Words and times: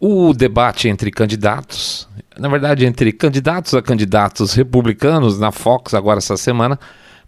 O 0.00 0.32
debate 0.32 0.88
entre 0.88 1.10
candidatos, 1.10 2.08
na 2.38 2.48
verdade, 2.48 2.86
entre 2.86 3.12
candidatos 3.12 3.74
a 3.74 3.82
candidatos 3.82 4.54
republicanos 4.54 5.40
na 5.40 5.50
Fox 5.50 5.92
agora 5.92 6.18
essa 6.18 6.36
semana, 6.36 6.78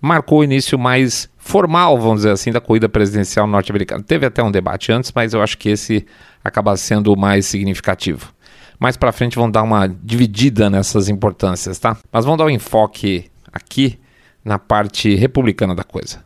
marcou 0.01 0.39
o 0.39 0.45
início 0.45 0.79
mais 0.79 1.29
formal, 1.37 1.99
vamos 1.99 2.19
dizer 2.19 2.31
assim, 2.31 2.53
da 2.53 2.61
corrida 2.61 2.89
presidencial 2.89 3.47
norte-americana. 3.47 4.05
Teve 4.05 4.27
até 4.27 4.43
um 4.43 4.53
debate 4.53 4.93
antes, 4.93 5.13
mas 5.13 5.35
eu 5.35 5.43
acho 5.43 5.59
que 5.59 5.69
esse 5.69 6.07
acaba 6.45 6.77
sendo 6.77 7.13
o 7.13 7.19
mais 7.19 7.45
significativo. 7.47 8.33
Mais 8.79 8.97
para 8.97 9.13
frente 9.13 9.37
vão 9.37 9.51
dar 9.51 9.63
uma 9.63 9.89
dividida 9.89 10.71
nessas 10.71 11.09
importâncias, 11.09 11.79
tá? 11.79 11.97
Mas 12.11 12.25
vamos 12.25 12.39
dar 12.39 12.45
um 12.45 12.51
enfoque 12.51 13.31
aqui 13.53 13.99
na 14.45 14.59
parte 14.59 15.15
republicana 15.17 15.75
da 15.75 15.85
coisa. 15.85 16.25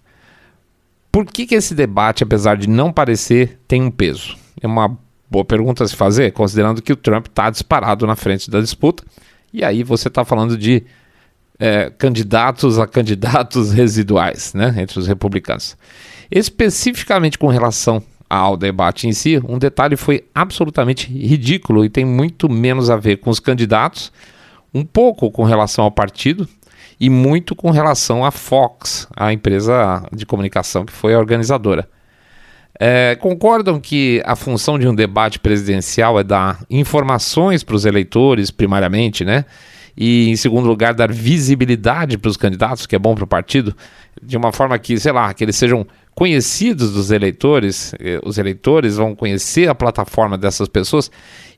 Por 1.11 1.24
que, 1.24 1.46
que 1.46 1.54
esse 1.54 1.74
debate, 1.74 2.22
apesar 2.22 2.56
de 2.56 2.68
não 2.68 2.92
parecer, 2.92 3.58
tem 3.66 3.82
um 3.82 3.90
peso? 3.90 4.36
É 4.61 4.66
uma 4.66 4.96
Boa 5.35 5.45
pergunta 5.45 5.82
a 5.82 5.89
se 5.89 5.96
fazer, 5.96 6.30
considerando 6.30 6.80
que 6.80 6.93
o 6.93 6.96
Trump 6.96 7.27
está 7.27 7.51
disparado 7.51 8.07
na 8.07 8.14
frente 8.14 8.48
da 8.48 8.61
disputa. 8.61 9.02
E 9.52 9.65
aí 9.65 9.83
você 9.83 10.06
está 10.06 10.25
falando 10.25 10.56
de 10.56 10.84
é, 11.59 11.91
candidatos 11.91 12.79
a 12.79 12.87
candidatos 12.87 13.73
residuais 13.75 14.55
né, 14.55 14.73
entre 14.78 14.97
os 14.97 15.09
republicanos. 15.09 15.77
Especificamente 16.30 17.37
com 17.37 17.48
relação 17.48 18.01
ao 18.30 18.56
debate 18.56 19.09
em 19.09 19.12
si, 19.12 19.42
um 19.48 19.59
detalhe 19.59 19.97
foi 19.97 20.25
absolutamente 20.33 21.12
ridículo 21.12 21.84
e 21.84 21.91
tem 21.91 22.05
muito 22.05 22.48
menos 22.48 22.89
a 22.89 22.97
ver 22.97 23.16
com 23.16 23.28
os 23.28 23.41
candidatos, 23.41 24.12
um 24.73 24.84
pouco 24.84 25.33
com 25.33 25.42
relação 25.42 25.84
ao 25.84 25.91
partido 25.91 26.48
e 27.01 27.11
muito 27.11 27.56
com 27.56 27.73
relação 27.73 28.25
à 28.25 28.30
Fox, 28.30 29.09
a 29.16 29.33
empresa 29.33 30.06
de 30.12 30.25
comunicação 30.25 30.87
que 30.87 30.92
foi 30.92 31.12
a 31.12 31.19
organizadora. 31.19 31.89
É, 32.78 33.16
concordam 33.20 33.78
que 33.78 34.20
a 34.24 34.34
função 34.34 34.78
de 34.78 34.88
um 34.88 34.95
debate 34.95 35.38
presidencial 35.38 36.19
é 36.19 36.24
dar 36.24 36.64
informações 36.69 37.62
para 37.62 37.77
os 37.77 37.84
eleitores, 37.84 38.50
primariamente, 38.50 39.24
né? 39.24 39.45
E, 39.97 40.28
em 40.28 40.34
segundo 40.34 40.67
lugar, 40.67 40.92
dar 40.92 41.12
visibilidade 41.12 42.19
para 42.19 42.28
os 42.28 42.36
candidatos, 42.36 42.84
que 42.84 42.97
é 42.97 42.98
bom 42.98 43.14
para 43.14 43.25
o 43.25 43.28
partido, 43.28 43.77
de 44.20 44.36
uma 44.36 44.52
forma 44.52 44.77
que, 44.77 44.98
sei 44.98 45.12
lá, 45.12 45.33
que 45.33 45.45
eles 45.45 45.55
sejam 45.55 45.86
conhecidos 46.14 46.92
dos 46.92 47.12
eleitores, 47.12 47.95
eh, 48.00 48.20
os 48.25 48.39
eleitores 48.39 48.97
vão 48.97 49.14
conhecer 49.14 49.69
a 49.69 49.75
plataforma 49.75 50.36
dessas 50.36 50.69
pessoas. 50.69 51.11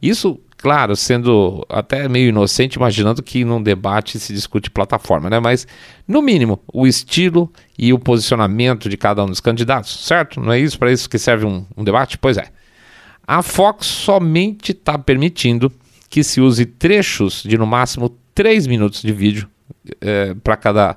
Isso 0.02 0.38
claro, 0.56 0.96
sendo 0.96 1.64
até 1.68 2.08
meio 2.08 2.28
inocente, 2.28 2.74
imaginando 2.74 3.22
que 3.22 3.44
num 3.44 3.62
debate 3.62 4.18
se 4.18 4.32
discute 4.32 4.70
plataforma, 4.70 5.28
né? 5.30 5.38
Mas, 5.38 5.66
no 6.06 6.22
mínimo, 6.22 6.60
o 6.72 6.86
estilo 6.86 7.52
e 7.78 7.92
o 7.92 7.98
posicionamento 7.98 8.88
de 8.88 8.96
cada 8.96 9.24
um 9.24 9.26
dos 9.26 9.40
candidatos, 9.40 10.06
certo? 10.06 10.40
Não 10.40 10.52
é 10.52 10.58
isso 10.58 10.78
para 10.78 10.92
isso 10.92 11.08
que 11.08 11.18
serve 11.18 11.46
um, 11.46 11.64
um 11.76 11.84
debate? 11.84 12.18
Pois 12.18 12.36
é. 12.36 12.46
A 13.26 13.42
Fox 13.42 13.86
somente 13.86 14.72
está 14.72 14.96
permitindo 14.96 15.70
que 16.08 16.22
se 16.22 16.40
use 16.40 16.64
trechos 16.64 17.42
de 17.42 17.58
no 17.58 17.66
máximo 17.66 18.16
3 18.34 18.66
minutos 18.66 19.02
de 19.02 19.12
vídeo 19.12 19.48
é, 20.00 20.34
para 20.34 20.56
cada 20.56 20.96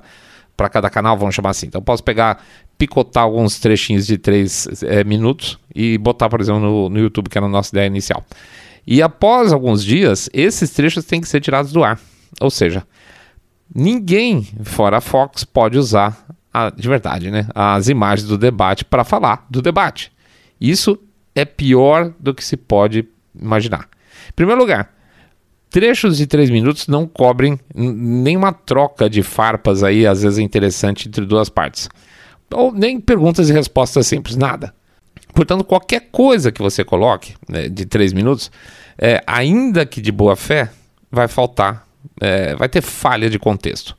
para 0.56 0.68
cada 0.68 0.90
canal, 0.90 1.16
vamos 1.16 1.34
chamar 1.34 1.50
assim. 1.50 1.66
Então 1.66 1.80
posso 1.80 2.04
pegar, 2.04 2.44
picotar 2.76 3.24
alguns 3.24 3.58
trechinhos 3.58 4.06
de 4.06 4.18
3 4.18 4.82
é, 4.82 5.04
minutos 5.04 5.58
e 5.74 5.96
botar, 5.96 6.28
por 6.28 6.38
exemplo, 6.38 6.60
no, 6.60 6.90
no 6.90 6.98
YouTube, 6.98 7.30
que 7.30 7.38
era 7.38 7.46
a 7.46 7.48
nossa 7.48 7.74
ideia 7.74 7.86
inicial. 7.86 8.22
E 8.90 9.00
após 9.00 9.52
alguns 9.52 9.84
dias, 9.84 10.28
esses 10.32 10.70
trechos 10.70 11.04
têm 11.04 11.20
que 11.20 11.28
ser 11.28 11.40
tirados 11.40 11.70
do 11.70 11.84
ar. 11.84 12.00
Ou 12.40 12.50
seja, 12.50 12.84
ninguém 13.72 14.48
fora 14.64 14.96
a 14.96 15.00
Fox 15.00 15.44
pode 15.44 15.78
usar, 15.78 16.26
a, 16.52 16.70
de 16.70 16.88
verdade, 16.88 17.30
né, 17.30 17.46
as 17.54 17.88
imagens 17.88 18.28
do 18.28 18.36
debate 18.36 18.84
para 18.84 19.04
falar 19.04 19.46
do 19.48 19.62
debate. 19.62 20.10
Isso 20.60 20.98
é 21.36 21.44
pior 21.44 22.12
do 22.18 22.34
que 22.34 22.44
se 22.44 22.56
pode 22.56 23.06
imaginar. 23.32 23.88
Em 24.28 24.32
primeiro 24.34 24.60
lugar, 24.60 24.92
trechos 25.70 26.16
de 26.16 26.26
três 26.26 26.50
minutos 26.50 26.88
não 26.88 27.06
cobrem 27.06 27.60
nenhuma 27.72 28.52
troca 28.52 29.08
de 29.08 29.22
farpas 29.22 29.84
aí, 29.84 30.04
às 30.04 30.22
vezes 30.22 30.40
é 30.40 30.42
interessante, 30.42 31.06
entre 31.06 31.24
duas 31.24 31.48
partes. 31.48 31.88
Ou 32.52 32.72
nem 32.72 33.00
perguntas 33.00 33.50
e 33.50 33.52
respostas 33.52 34.08
simples, 34.08 34.34
nada. 34.34 34.74
Portanto, 35.40 35.64
qualquer 35.64 36.08
coisa 36.12 36.52
que 36.52 36.60
você 36.60 36.84
coloque 36.84 37.32
né, 37.48 37.66
de 37.66 37.86
três 37.86 38.12
minutos, 38.12 38.50
é, 38.98 39.24
ainda 39.26 39.86
que 39.86 39.98
de 39.98 40.12
boa 40.12 40.36
fé, 40.36 40.70
vai 41.10 41.28
faltar, 41.28 41.86
é, 42.20 42.54
vai 42.56 42.68
ter 42.68 42.82
falha 42.82 43.30
de 43.30 43.38
contexto. 43.38 43.96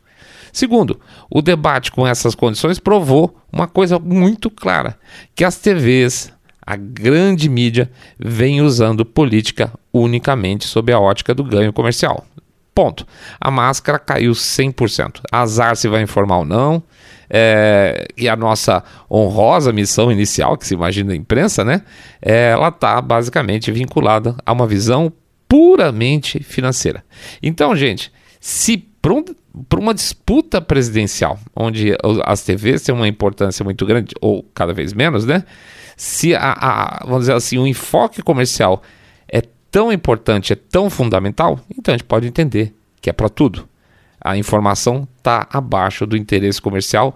Segundo, 0.53 1.02
o 1.31 1.41
debate 1.41 1.91
com 1.91 2.06
essas 2.06 2.35
condições 2.35 2.78
provou 2.78 3.35
uma 3.52 3.68
coisa 3.68 3.97
muito 3.97 4.52
clara: 4.52 4.96
que 5.34 5.44
as 5.44 5.57
TVs, 5.57 6.31
a 6.63 6.75
grande 6.75 7.50
mídia, 7.50 7.90
vem 8.19 8.62
usando 8.62 9.03
política 9.03 9.73
unicamente 9.91 10.68
sob 10.68 10.94
a 10.94 11.00
ótica 11.00 11.34
do 11.34 11.44
ganho 11.44 11.73
comercial. 11.73 12.23
Ponto. 12.81 13.06
A 13.40 13.52
máscara 13.52 14.00
caiu 14.00 14.31
100%. 14.31 15.22
Azar 15.31 15.75
se 15.75 15.88
vai 15.88 16.02
informar 16.02 16.40
ou 16.40 16.46
não. 16.46 16.81
É, 17.30 18.08
e 18.18 18.28
a 18.28 18.36
nossa 18.36 18.84
honrosa 19.09 19.72
missão 19.72 20.12
inicial, 20.12 20.58
que 20.58 20.66
se 20.66 20.74
imagina 20.74 21.14
a 21.14 21.16
imprensa, 21.16 21.64
né? 21.64 21.84
É, 22.20 22.50
ela 22.50 22.70
está 22.70 23.00
basicamente 23.00 23.72
vinculada 23.72 24.36
a 24.44 24.52
uma 24.52 24.66
visão 24.66 25.14
puramente 25.47 26.41
financeira. 26.41 27.03
Então, 27.44 27.75
gente, 27.75 28.12
se 28.40 28.78
para 29.00 29.14
um, 29.14 29.24
uma 29.78 29.94
disputa 29.94 30.59
presidencial, 30.59 31.38
onde 31.56 31.96
as 32.25 32.41
TVs 32.41 32.81
têm 32.81 32.96
uma 32.96 33.08
importância 33.08 33.64
muito 33.64 33.86
grande, 33.86 34.16
ou 34.20 34.44
cada 34.56 34.74
vez 34.74 34.91
menos, 34.91 35.24
né? 35.24 35.44
Se 35.96 36.34
a, 36.34 36.52
a 36.59 37.06
vamos 37.06 37.22
dizer 37.22 37.34
assim, 37.34 37.59
o 37.59 37.68
enfoque 37.68 38.24
comercial 38.24 38.81
tão 39.72 39.92
importante, 39.92 40.54
é 40.54 40.56
tão 40.56 40.90
fundamental, 40.90 41.59
então 41.78 41.94
a 41.94 41.98
gente 41.98 42.06
pode 42.06 42.28
entender 42.28 42.76
que 43.00 43.09
é 43.09 43.14
para 43.14 43.30
tudo. 43.30 43.68
A 44.20 44.38
informação 44.38 45.08
está 45.18 45.48
abaixo 45.52 46.06
do 46.06 46.16
interesse 46.16 46.62
comercial 46.62 47.16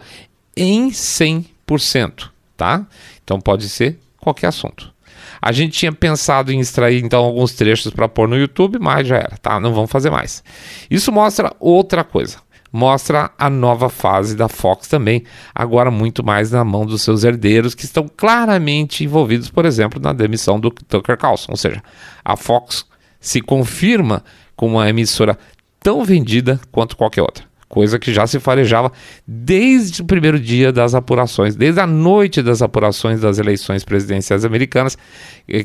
em 0.57 0.89
100%, 0.89 2.29
tá? 2.57 2.87
Então 3.23 3.39
pode 3.39 3.69
ser 3.69 3.99
qualquer 4.17 4.47
assunto. 4.47 4.93
A 5.41 5.51
gente 5.51 5.77
tinha 5.77 5.91
pensado 5.91 6.51
em 6.51 6.59
extrair 6.59 7.03
então 7.03 7.23
alguns 7.23 7.53
trechos 7.53 7.93
para 7.93 8.07
pôr 8.07 8.27
no 8.27 8.37
YouTube, 8.37 8.79
mas 8.79 9.07
já 9.07 9.17
era, 9.17 9.37
tá? 9.37 9.59
Não 9.59 9.73
vamos 9.73 9.91
fazer 9.91 10.09
mais. 10.09 10.43
Isso 10.89 11.11
mostra 11.11 11.53
outra 11.59 12.03
coisa 12.03 12.44
mostra 12.75 13.31
a 13.37 13.49
nova 13.49 13.87
fase 13.87 14.35
da 14.35 14.49
Fox 14.49 14.89
também, 14.89 15.23
agora 15.53 15.89
muito 15.89 16.25
mais 16.25 16.51
na 16.51 16.61
mão 16.65 16.85
dos 16.85 17.03
seus 17.03 17.23
herdeiros, 17.23 17.73
que 17.73 17.85
estão 17.85 18.05
claramente 18.05 19.05
envolvidos, 19.05 19.49
por 19.49 19.63
exemplo, 19.63 19.97
na 20.01 20.11
demissão 20.11 20.59
do 20.59 20.69
Tucker 20.69 21.17
Carlson. 21.17 21.53
Ou 21.53 21.57
seja, 21.57 21.81
a 22.23 22.35
Fox 22.35 22.85
se 23.17 23.39
confirma 23.39 24.25
como 24.57 24.75
uma 24.75 24.89
emissora 24.89 25.39
tão 25.79 26.03
vendida 26.03 26.59
quanto 26.69 26.97
qualquer 26.97 27.21
outra 27.21 27.45
coisa 27.67 27.97
que 27.97 28.13
já 28.13 28.27
se 28.27 28.39
farejava 28.39 28.91
desde 29.27 30.01
o 30.01 30.05
primeiro 30.05 30.39
dia 30.39 30.71
das 30.71 30.93
apurações, 30.93 31.55
desde 31.55 31.79
a 31.79 31.87
noite 31.87 32.41
das 32.41 32.61
apurações 32.61 33.19
das 33.19 33.39
eleições 33.39 33.83
presidenciais 33.83 34.45
americanas, 34.45 34.97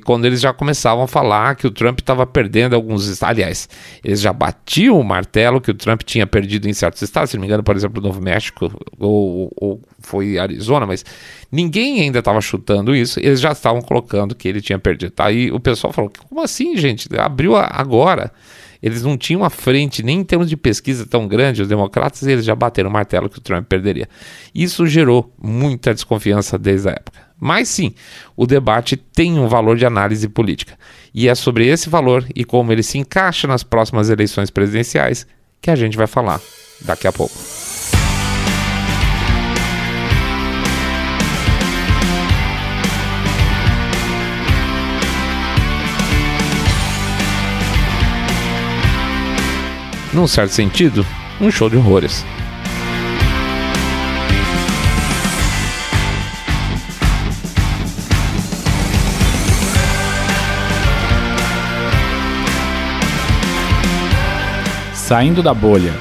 quando 0.05 0.25
eles 0.25 0.41
já 0.41 0.53
começavam 0.53 1.05
a 1.05 1.09
falar 1.09 1.55
que 1.57 1.67
o 1.67 1.71
Trump 1.71 2.01
estava 2.01 2.27
perdendo 2.27 2.75
alguns 2.75 3.07
estados. 3.07 3.39
Aliás, 3.39 3.69
eles 4.05 4.21
já 4.21 4.33
batiam 4.33 4.99
o 4.99 5.05
martelo 5.05 5.61
que 5.61 5.71
o 5.71 5.75
Trump 5.75 6.03
tinha 6.03 6.27
perdido 6.27 6.69
em 6.69 6.73
certos 6.73 7.03
estados, 7.03 7.31
se 7.31 7.37
não 7.37 7.43
me 7.43 7.47
engano, 7.47 7.63
por 7.63 7.77
exemplo, 7.77 8.03
Novo 8.03 8.21
México 8.21 8.73
ou, 8.99 9.53
ou 9.57 9.81
foi 9.99 10.39
Arizona, 10.39 10.87
mas 10.87 11.05
ninguém 11.53 12.01
ainda 12.01 12.21
estava 12.21 12.41
chutando 12.41 12.95
isso, 12.95 13.21
eles 13.21 13.41
já 13.41 13.53
estavam 13.53 13.83
colocando 13.83 14.35
que 14.35 14.49
ele 14.49 14.61
tinha 14.61 14.79
perdido. 14.79 15.13
Aí 15.19 15.51
o 15.51 15.61
pessoal 15.61 15.93
falou: 15.93 16.11
como 16.29 16.43
assim, 16.43 16.77
gente? 16.77 17.09
Abriu 17.17 17.57
agora. 17.57 18.33
Eles 18.83 19.03
não 19.03 19.17
tinham 19.17 19.45
a 19.45 19.51
frente, 19.51 20.03
nem 20.03 20.21
em 20.21 20.25
termos 20.25 20.49
de 20.49 20.57
pesquisa 20.57 21.07
tão 21.07 21.29
grande, 21.29 21.63
os 21.63 21.69
democratas, 21.69 22.23
eles 22.23 22.45
já 22.45 22.55
bateram 22.55 22.89
o 22.89 22.93
martelo 22.93 23.29
que 23.29 23.39
o 23.39 23.41
Trump 23.41 23.67
perderia. 23.67 24.09
Isso 24.55 24.87
gerou 24.87 25.33
muita 25.41 25.93
desconfiança 25.93 26.59
desde 26.59 26.89
a 26.89 26.93
época. 26.93 27.21
Mas 27.39 27.69
sim, 27.69 27.95
o 28.37 28.47
debate 28.47 28.97
tem 28.97 29.39
um 29.39 29.49
valor 29.49 29.77
de 29.77 29.87
análise 29.87 30.29
política. 30.29 30.79
E 31.15 31.29
é 31.29 31.35
sobre 31.35 31.67
esse 31.67 31.89
valor 31.89 32.25
e 32.35 32.45
como 32.45 32.71
ele 32.71 32.83
se 32.83 32.99
encaixa 32.99 33.49
nas 33.49 33.63
próximas 33.63 34.11
eleições 34.11 34.51
presidenciais 34.51 35.27
que 35.61 35.71
a 35.71 35.77
gente 35.77 35.97
vai 35.97 36.07
falar 36.07 36.41
daqui 36.85 37.07
a 37.07 37.13
pouco. 37.13 37.70
Num 50.13 50.27
certo 50.27 50.51
sentido, 50.53 51.07
um 51.41 51.51
show 51.51 51.69
de 51.71 51.77
horrores. 51.77 52.25
Saindo 64.95 65.43
da 65.43 65.53
bolha. 65.53 65.93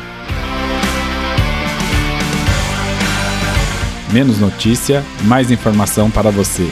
Menos 4.12 4.40
notícia, 4.40 5.04
mais 5.24 5.52
informação 5.52 6.10
para 6.10 6.32
você. 6.32 6.70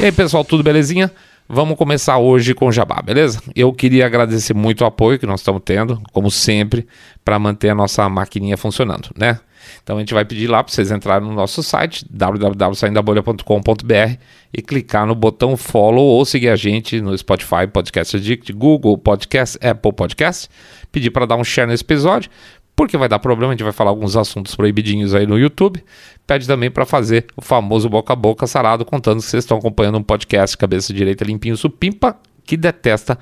E 0.00 0.04
aí, 0.04 0.12
pessoal, 0.12 0.44
tudo 0.44 0.62
belezinha? 0.62 1.10
Vamos 1.46 1.76
começar 1.76 2.16
hoje 2.16 2.54
com 2.54 2.68
o 2.68 2.72
Jabá, 2.72 3.02
beleza? 3.02 3.42
Eu 3.54 3.70
queria 3.70 4.06
agradecer 4.06 4.54
muito 4.54 4.80
o 4.80 4.86
apoio 4.86 5.18
que 5.18 5.26
nós 5.26 5.40
estamos 5.40 5.60
tendo, 5.62 6.00
como 6.10 6.30
sempre, 6.30 6.86
para 7.22 7.38
manter 7.38 7.68
a 7.68 7.74
nossa 7.74 8.08
maquininha 8.08 8.56
funcionando, 8.56 9.10
né? 9.14 9.38
Então 9.82 9.96
a 9.96 10.00
gente 10.00 10.14
vai 10.14 10.24
pedir 10.24 10.46
lá 10.46 10.64
para 10.64 10.72
vocês 10.72 10.90
entrarem 10.90 11.28
no 11.28 11.34
nosso 11.34 11.62
site 11.62 12.06
www.saindabolha.com.br 12.10 14.18
e 14.52 14.62
clicar 14.62 15.06
no 15.06 15.14
botão 15.14 15.56
follow 15.56 16.04
ou 16.04 16.24
seguir 16.24 16.48
a 16.48 16.56
gente 16.56 17.00
no 17.00 17.16
Spotify, 17.16 17.66
Podcast 17.70 18.16
Addict, 18.16 18.52
Google 18.52 18.96
Podcast, 18.96 19.58
Apple 19.64 19.92
Podcast. 19.92 20.48
Pedir 20.90 21.10
para 21.10 21.26
dar 21.26 21.36
um 21.36 21.44
share 21.44 21.68
nesse 21.68 21.82
episódio, 21.82 22.30
porque 22.76 22.96
vai 22.96 23.08
dar 23.08 23.18
problema, 23.18 23.52
a 23.52 23.54
gente 23.54 23.62
vai 23.62 23.72
falar 23.72 23.90
alguns 23.90 24.16
assuntos 24.16 24.54
proibidinhos 24.54 25.14
aí 25.14 25.26
no 25.26 25.38
YouTube. 25.38 25.82
Pede 26.26 26.46
também 26.46 26.70
para 26.70 26.84
fazer 26.84 27.26
o 27.36 27.42
famoso 27.42 27.88
boca 27.88 28.12
a 28.12 28.16
boca 28.16 28.46
sarado, 28.46 28.84
contando 28.84 29.20
que 29.20 29.26
vocês 29.26 29.44
estão 29.44 29.58
acompanhando 29.58 29.98
um 29.98 30.02
podcast 30.02 30.56
cabeça 30.56 30.92
direita 30.92 31.24
limpinho 31.24 31.56
supimpa, 31.56 32.18
que 32.44 32.56
detesta, 32.56 33.18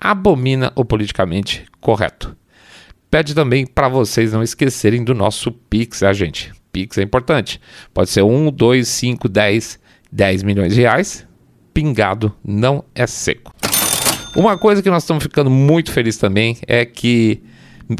abomina 0.00 0.72
o 0.74 0.84
politicamente 0.84 1.66
correto. 1.80 2.34
Pede 3.10 3.34
também 3.34 3.66
para 3.66 3.88
vocês 3.88 4.32
não 4.32 4.42
esquecerem 4.42 5.04
do 5.04 5.14
nosso 5.14 5.52
Pix, 5.52 6.02
a 6.02 6.06
tá, 6.06 6.12
gente? 6.12 6.52
Pix 6.72 6.98
é 6.98 7.02
importante. 7.02 7.60
Pode 7.92 8.10
ser 8.10 8.22
1, 8.22 8.50
2, 8.50 8.88
5, 8.88 9.28
10, 9.28 9.78
10 10.10 10.42
milhões 10.42 10.74
de 10.74 10.80
reais. 10.80 11.26
Pingado 11.72 12.34
não 12.44 12.84
é 12.94 13.06
seco. 13.06 13.54
Uma 14.34 14.58
coisa 14.58 14.82
que 14.82 14.90
nós 14.90 15.04
estamos 15.04 15.22
ficando 15.22 15.48
muito 15.48 15.92
felizes 15.92 16.18
também 16.18 16.58
é 16.66 16.84
que 16.84 17.40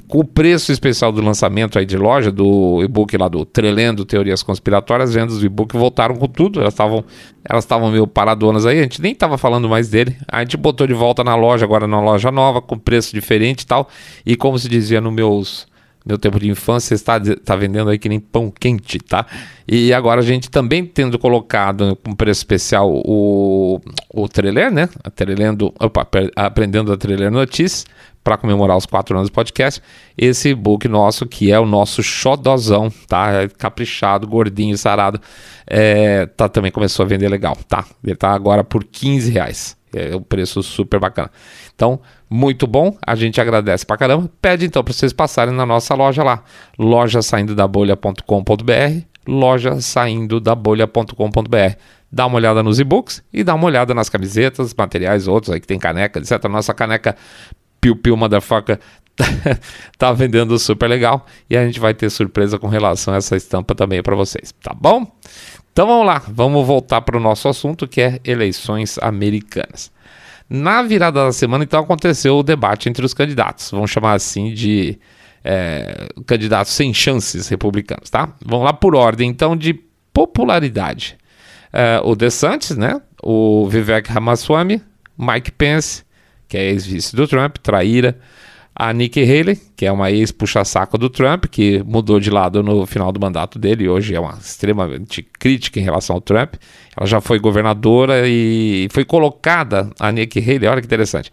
com 0.09 0.21
o 0.21 0.25
preço 0.25 0.73
especial 0.73 1.13
do 1.13 1.21
lançamento 1.21 1.79
aí 1.79 1.85
de 1.85 1.97
loja, 1.97 2.31
do 2.31 2.83
e-book 2.83 3.17
lá 3.17 3.29
do 3.29 3.45
Trelendo 3.45 4.05
Teorias 4.05 4.43
Conspiratórias, 4.43 5.13
vendas 5.13 5.39
do 5.39 5.47
e-book 5.47 5.77
voltaram 5.77 6.17
com 6.17 6.27
tudo. 6.27 6.61
Elas 6.61 6.75
estavam 6.75 7.05
elas 7.45 7.69
meio 7.93 8.07
paradonas 8.07 8.65
aí, 8.65 8.79
a 8.79 8.83
gente 8.83 9.03
nem 9.03 9.13
estava 9.13 9.37
falando 9.37 9.69
mais 9.69 9.89
dele. 9.89 10.17
A 10.29 10.41
gente 10.41 10.57
botou 10.57 10.87
de 10.87 10.95
volta 10.95 11.23
na 11.23 11.35
loja, 11.35 11.65
agora 11.65 11.87
na 11.87 12.01
loja 12.01 12.31
nova, 12.31 12.63
com 12.63 12.79
preço 12.79 13.15
diferente 13.15 13.63
e 13.63 13.67
tal. 13.67 13.89
E 14.25 14.37
como 14.37 14.59
se 14.59 14.69
dizia 14.69 15.01
no 15.01 15.13
meus 15.13 15.67
meu 16.05 16.19
tempo 16.19 16.39
de 16.39 16.51
infância 16.51 16.95
está, 16.95 17.17
está 17.17 17.57
vendendo 17.57 17.89
aí 17.89 17.99
que 17.99 18.11
nem 18.11 18.21
pão 18.21 18.51
quente, 18.51 18.99
tá? 18.99 19.25
E 19.67 19.91
agora 19.93 20.21
a 20.21 20.25
gente 20.25 20.51
também 20.51 20.85
tendo 20.85 21.19
colocado 21.19 21.97
com 22.05 22.15
preço 22.15 22.41
especial 22.41 22.91
o, 22.93 23.81
o 24.13 24.29
Treler, 24.29 24.71
né? 24.71 24.89
A 25.03 25.87
opa, 25.87 26.07
aprendendo 26.37 26.93
a 26.93 26.97
Treler 26.99 27.31
Notícias, 27.31 27.87
para 28.25 28.39
comemorar 28.39 28.77
os 28.77 28.87
quatro 28.87 29.15
anos 29.15 29.29
do 29.29 29.33
podcast, 29.33 29.83
esse 30.17 30.55
book 30.55 30.89
nosso, 30.89 31.27
que 31.27 31.53
é 31.53 31.61
o 31.61 31.67
nosso 31.67 32.03
xodozão, 32.03 32.91
tá? 33.07 33.31
É 33.31 33.49
caprichado, 33.49 34.27
gordinho, 34.27 34.77
sarado, 34.79 35.21
é, 35.67 36.25
tá, 36.25 36.49
também 36.49 36.73
começou 36.73 37.05
a 37.05 37.07
vender 37.07 37.29
legal, 37.29 37.57
tá? 37.69 37.85
Ele 38.03 38.17
tá 38.17 38.31
agora 38.33 38.65
por 38.65 38.83
15 38.83 39.31
reais. 39.31 39.77
É 39.95 40.17
um 40.17 40.23
preço 40.23 40.61
super 40.63 40.99
bacana. 40.99 41.31
Então, 41.73 42.01
muito 42.29 42.67
bom, 42.67 42.97
a 43.07 43.15
gente 43.15 43.41
agradece 43.41 43.87
pra 43.87 43.97
caramba. 43.97 44.29
Pede 44.43 44.65
então 44.65 44.83
para 44.83 44.93
vocês 44.93 45.13
passarem 45.13 45.55
na 45.55 45.65
nossa 45.65 45.95
loja 45.95 46.25
lá, 46.25 46.43
loja 46.77 47.23
saindo 47.23 47.55
da 47.55 47.69
bolha.com.br, 47.69 49.05
loja 49.27 49.81
saindo 49.81 50.41
da 50.41 50.55
bolha.com.br. 50.55 51.77
Dá 52.11 52.27
uma 52.27 52.37
olhada 52.37 52.63
nos 52.63 52.79
e-books 52.79 53.23
e 53.33 53.43
dá 53.43 53.55
uma 53.55 53.67
olhada 53.67 53.93
nas 53.93 54.09
camisetas, 54.09 54.73
materiais 54.73 55.27
outros 55.27 55.53
aí 55.53 55.61
que 55.61 55.67
tem 55.67 55.79
caneca, 55.79 56.19
etc. 56.19 56.45
Nossa 56.49 56.73
caneca 56.73 57.17
Piu 57.85 57.95
Piu 57.95 58.17
Motherfucker 58.17 58.81
tá 59.99 60.11
vendendo 60.11 60.59
super 60.59 60.89
legal 60.89 61.27
e 61.51 61.55
a 61.55 61.67
gente 61.67 61.79
vai 61.79 61.93
ter 61.93 62.09
surpresa 62.09 62.59
com 62.59 62.67
relação 62.67 63.13
a 63.13 63.19
essa 63.19 63.37
estampa 63.37 63.75
também 63.75 64.03
para 64.03 64.17
vocês, 64.17 64.55
tá 64.63 64.73
bom? 64.75 65.07
Então 65.71 65.87
vamos 65.87 66.07
lá, 66.07 66.23
vamos 66.27 66.67
voltar 66.67 67.03
para 67.03 67.19
o 67.19 67.21
nosso 67.21 67.47
assunto 67.47 67.87
que 67.87 68.01
é 68.01 68.21
eleições 68.25 68.97
americanas. 69.03 69.93
Na 70.49 70.83
virada 70.83 71.27
da 71.27 71.33
semana, 71.33 71.63
então, 71.63 71.79
aconteceu 71.81 72.39
o 72.39 72.43
debate 72.43 72.89
entre 72.89 73.05
os 73.05 73.13
candidatos, 73.13 73.71
vamos 73.71 73.91
chamar 73.91 74.15
assim 74.15 74.55
de 74.55 74.99
é, 75.45 76.09
candidatos 76.25 76.73
sem 76.73 76.95
chances 76.95 77.49
republicanos, 77.49 78.09
tá? 78.09 78.33
Vamos 78.43 78.65
lá 78.65 78.73
por 78.73 78.95
ordem, 78.95 79.29
então, 79.29 79.55
de 79.55 79.79
popularidade. 80.11 81.19
É, 81.71 82.01
o 82.03 82.17
DeSantis, 82.17 82.79
né? 82.79 82.99
O 83.23 83.69
Vivek 83.69 84.11
Ramaswamy, 84.11 84.81
Mike 85.19 85.53
Pence 85.53 86.03
que 86.49 86.57
é 86.57 86.71
ex-vice 86.71 87.15
do 87.15 87.27
Trump, 87.27 87.57
traíra. 87.59 88.19
A 88.77 88.93
Nikki 88.93 89.23
Haley, 89.23 89.57
que 89.77 89.87
é 89.87 89.93
uma 89.93 90.11
ex-puxa-saco 90.11 90.99
do 90.99 91.09
Trump, 91.09 91.45
que 91.45 91.81
mudou 91.85 92.19
de 92.19 92.29
lado 92.29 92.61
no 92.61 92.85
final 92.87 93.13
do 93.13 93.21
mandato 93.21 93.57
dele 93.57 93.85
e 93.85 93.89
hoje 93.89 94.17
é 94.17 94.19
uma 94.19 94.33
extremamente 94.33 95.23
crítica 95.23 95.79
em 95.79 95.83
relação 95.85 96.17
ao 96.17 96.21
Trump. 96.21 96.55
Ela 96.97 97.07
já 97.07 97.21
foi 97.21 97.39
governadora 97.39 98.27
e 98.27 98.89
foi 98.91 99.05
colocada, 99.05 99.89
a 100.01 100.11
Nikki 100.11 100.41
Haley, 100.41 100.67
olha 100.67 100.81
que 100.81 100.89
interessante, 100.89 101.31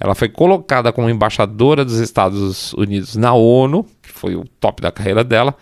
ela 0.00 0.14
foi 0.14 0.28
colocada 0.28 0.92
como 0.92 1.10
embaixadora 1.10 1.84
dos 1.84 1.98
Estados 1.98 2.72
Unidos 2.74 3.16
na 3.16 3.34
ONU, 3.34 3.84
que 4.00 4.10
foi 4.10 4.36
o 4.36 4.44
top 4.60 4.80
da 4.80 4.92
carreira 4.92 5.24
dela, 5.24 5.56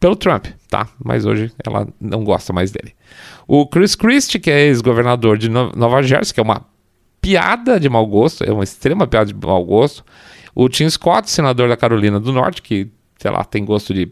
pelo 0.00 0.16
Trump, 0.16 0.46
tá? 0.70 0.88
Mas 1.04 1.26
hoje 1.26 1.52
ela 1.62 1.86
não 2.00 2.24
gosta 2.24 2.54
mais 2.54 2.70
dele. 2.70 2.94
O 3.46 3.66
Chris 3.66 3.94
Christie, 3.94 4.40
que 4.40 4.50
é 4.50 4.62
ex-governador 4.62 5.36
de 5.36 5.50
Nova 5.50 6.02
Jersey, 6.02 6.32
que 6.32 6.40
é 6.40 6.42
uma 6.42 6.64
piada 7.20 7.78
de 7.78 7.88
mau 7.88 8.06
gosto, 8.06 8.44
é 8.44 8.52
uma 8.52 8.64
extrema 8.64 9.06
piada 9.06 9.26
de 9.26 9.34
mau 9.34 9.64
gosto. 9.64 10.04
O 10.54 10.68
Tim 10.68 10.88
Scott, 10.88 11.30
senador 11.30 11.68
da 11.68 11.76
Carolina 11.76 12.18
do 12.18 12.32
Norte, 12.32 12.62
que, 12.62 12.88
sei 13.18 13.30
lá, 13.30 13.44
tem 13.44 13.64
gosto 13.64 13.94
de 13.94 14.10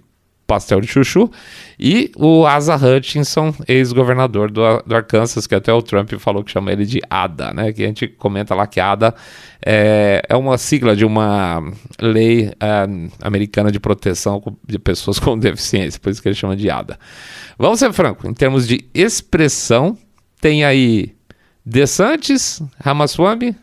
pastel 0.48 0.80
de 0.80 0.86
chuchu, 0.86 1.30
e 1.78 2.10
o 2.16 2.46
Asa 2.46 2.74
Hutchinson, 2.74 3.54
ex-governador 3.68 4.50
do, 4.50 4.62
do, 4.82 4.96
Arkansas, 4.96 5.46
que 5.46 5.54
até 5.54 5.70
o 5.70 5.82
Trump 5.82 6.10
falou 6.14 6.42
que 6.42 6.50
chama 6.50 6.72
ele 6.72 6.86
de 6.86 7.02
ADA, 7.10 7.52
né? 7.52 7.70
Que 7.70 7.84
a 7.84 7.86
gente 7.86 8.08
comenta 8.08 8.54
lá 8.54 8.66
que 8.66 8.80
ADA 8.80 9.14
é, 9.64 10.22
é 10.26 10.34
uma 10.34 10.56
sigla 10.56 10.96
de 10.96 11.04
uma 11.04 11.62
lei 12.00 12.50
é, 12.58 12.86
americana 13.20 13.70
de 13.70 13.78
proteção 13.78 14.42
de 14.66 14.78
pessoas 14.78 15.18
com 15.20 15.38
deficiência, 15.38 16.00
por 16.00 16.08
isso 16.08 16.22
que 16.22 16.28
ele 16.28 16.34
chama 16.34 16.56
de 16.56 16.70
ADA. 16.70 16.98
Vamos 17.58 17.78
ser 17.78 17.92
franco, 17.92 18.26
em 18.26 18.32
termos 18.32 18.66
de 18.66 18.88
expressão, 18.94 19.98
tem 20.40 20.64
aí 20.64 21.17
DeSantis, 21.68 22.62
Ramaswamy, 22.80 23.54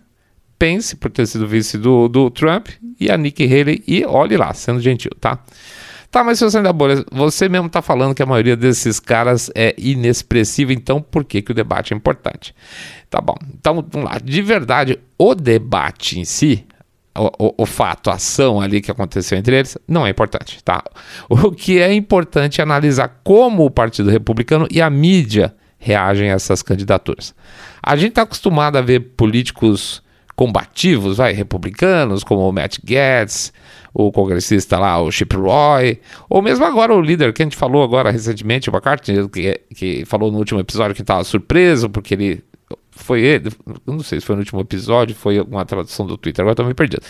Pence, 0.59 0.95
por 0.95 1.09
ter 1.09 1.25
sido 1.25 1.47
vice 1.47 1.75
do, 1.75 2.07
do 2.07 2.29
Trump, 2.29 2.67
e 2.99 3.09
a 3.09 3.17
Nikki 3.17 3.45
Haley, 3.45 3.83
e 3.87 4.05
olhe 4.05 4.37
lá, 4.37 4.53
sendo 4.53 4.79
gentil, 4.79 5.09
tá? 5.19 5.39
Tá, 6.11 6.23
mas 6.23 6.39
você 6.39 6.55
ainda 6.55 6.71
bolha, 6.71 7.03
você 7.11 7.49
mesmo 7.49 7.67
tá 7.67 7.81
falando 7.81 8.13
que 8.13 8.21
a 8.21 8.25
maioria 8.27 8.55
desses 8.55 8.99
caras 8.99 9.49
é 9.55 9.73
inexpressiva, 9.77 10.71
então 10.71 11.01
por 11.01 11.25
que, 11.25 11.41
que 11.41 11.51
o 11.51 11.55
debate 11.55 11.93
é 11.93 11.97
importante? 11.97 12.53
Tá 13.09 13.19
bom, 13.19 13.35
então 13.53 13.83
vamos 13.91 14.09
lá. 14.09 14.19
De 14.23 14.41
verdade, 14.41 14.99
o 15.17 15.33
debate 15.33 16.19
em 16.19 16.25
si, 16.25 16.63
o, 17.17 17.47
o, 17.47 17.53
o, 17.63 17.65
fato, 17.65 18.11
a 18.11 18.13
ação 18.13 18.61
ali 18.61 18.81
que 18.81 18.91
aconteceu 18.91 19.35
entre 19.35 19.57
eles, 19.57 19.79
não 19.87 20.05
é 20.05 20.11
importante, 20.11 20.63
tá? 20.63 20.83
O 21.27 21.51
que 21.51 21.79
é 21.79 21.91
importante 21.91 22.61
é 22.61 22.63
analisar 22.63 23.19
como 23.23 23.65
o 23.65 23.71
Partido 23.71 24.11
Republicano 24.11 24.67
e 24.69 24.79
a 24.79 24.91
mídia 24.91 25.55
reagem 25.77 26.29
a 26.31 26.33
essas 26.33 26.61
candidaturas. 26.61 27.33
A 27.81 27.95
gente 27.95 28.09
está 28.09 28.23
acostumado 28.23 28.77
a 28.77 28.81
ver 28.81 28.99
políticos 29.15 30.03
combativos, 30.35 31.17
vai, 31.17 31.31
republicanos, 31.33 32.23
como 32.23 32.47
o 32.47 32.51
Matt 32.51 32.79
Gaetz, 32.83 33.53
o 33.93 34.11
congressista 34.11 34.77
lá, 34.77 34.99
o 34.99 35.09
Chip 35.09 35.35
Roy, 35.35 36.01
ou 36.29 36.41
mesmo 36.41 36.65
agora 36.65 36.93
o 36.93 37.01
líder 37.01 37.31
que 37.31 37.41
a 37.41 37.45
gente 37.45 37.55
falou 37.55 37.81
agora 37.83 38.11
recentemente, 38.11 38.69
o 38.69 38.73
McCartney, 38.73 39.29
que, 39.29 39.61
que 39.73 40.05
falou 40.05 40.29
no 40.31 40.37
último 40.37 40.59
episódio 40.59 40.93
que 40.93 41.01
estava 41.01 41.23
surpreso 41.23 41.89
porque 41.89 42.13
ele 42.13 42.43
foi 42.95 43.21
ele, 43.21 43.51
não 43.85 43.99
sei 43.99 44.19
se 44.19 44.25
foi 44.25 44.35
no 44.35 44.41
último 44.41 44.61
episódio, 44.61 45.15
foi 45.15 45.39
uma 45.39 45.65
tradução 45.65 46.05
do 46.05 46.17
Twitter, 46.17 46.41
agora 46.41 46.53
estou 46.53 46.65
me 46.65 46.73
perdido, 46.73 47.03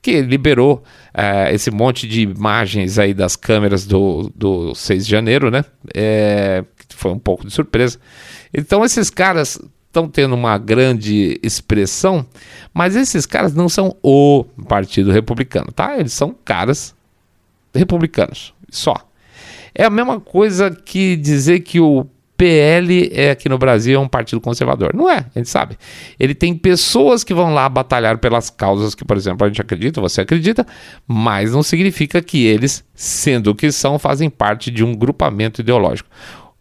que 0.00 0.22
liberou 0.22 0.82
é, 1.12 1.52
esse 1.52 1.70
monte 1.70 2.06
de 2.06 2.22
imagens 2.22 2.98
aí 2.98 3.12
das 3.12 3.34
câmeras 3.34 3.84
do, 3.84 4.30
do 4.34 4.74
6 4.74 5.04
de 5.04 5.10
janeiro, 5.10 5.50
né? 5.50 5.64
É, 5.92 6.64
foi 6.94 7.12
um 7.12 7.18
pouco 7.18 7.46
de 7.46 7.52
surpresa. 7.52 7.98
Então 8.52 8.84
esses 8.84 9.10
caras 9.10 9.60
estão 9.86 10.08
tendo 10.08 10.34
uma 10.34 10.56
grande 10.56 11.38
expressão, 11.42 12.24
mas 12.72 12.96
esses 12.96 13.26
caras 13.26 13.54
não 13.54 13.68
são 13.68 13.94
o 14.02 14.44
Partido 14.66 15.12
Republicano, 15.12 15.70
tá? 15.70 15.98
Eles 15.98 16.12
são 16.12 16.34
caras 16.44 16.94
republicanos, 17.74 18.54
só. 18.70 18.96
É 19.74 19.84
a 19.84 19.90
mesma 19.90 20.18
coisa 20.18 20.70
que 20.70 21.16
dizer 21.16 21.60
que 21.60 21.78
o 21.78 22.06
PL 22.42 23.08
é 23.14 23.30
aqui 23.30 23.48
no 23.48 23.56
Brasil 23.56 23.96
é 23.96 24.02
um 24.02 24.08
partido 24.08 24.40
conservador. 24.40 24.92
Não 24.94 25.08
é, 25.08 25.26
a 25.34 25.38
gente 25.38 25.48
sabe. 25.48 25.78
Ele 26.18 26.34
tem 26.34 26.54
pessoas 26.56 27.22
que 27.22 27.32
vão 27.32 27.54
lá 27.54 27.68
batalhar 27.68 28.18
pelas 28.18 28.50
causas 28.50 28.96
que, 28.96 29.04
por 29.04 29.16
exemplo, 29.16 29.44
a 29.44 29.48
gente 29.48 29.60
acredita, 29.60 30.00
você 30.00 30.22
acredita, 30.22 30.66
mas 31.06 31.52
não 31.52 31.62
significa 31.62 32.20
que 32.20 32.44
eles, 32.44 32.84
sendo 32.94 33.52
o 33.52 33.54
que 33.54 33.70
são, 33.70 33.98
fazem 33.98 34.28
parte 34.28 34.70
de 34.70 34.82
um 34.82 34.92
grupamento 34.94 35.60
ideológico. 35.60 36.08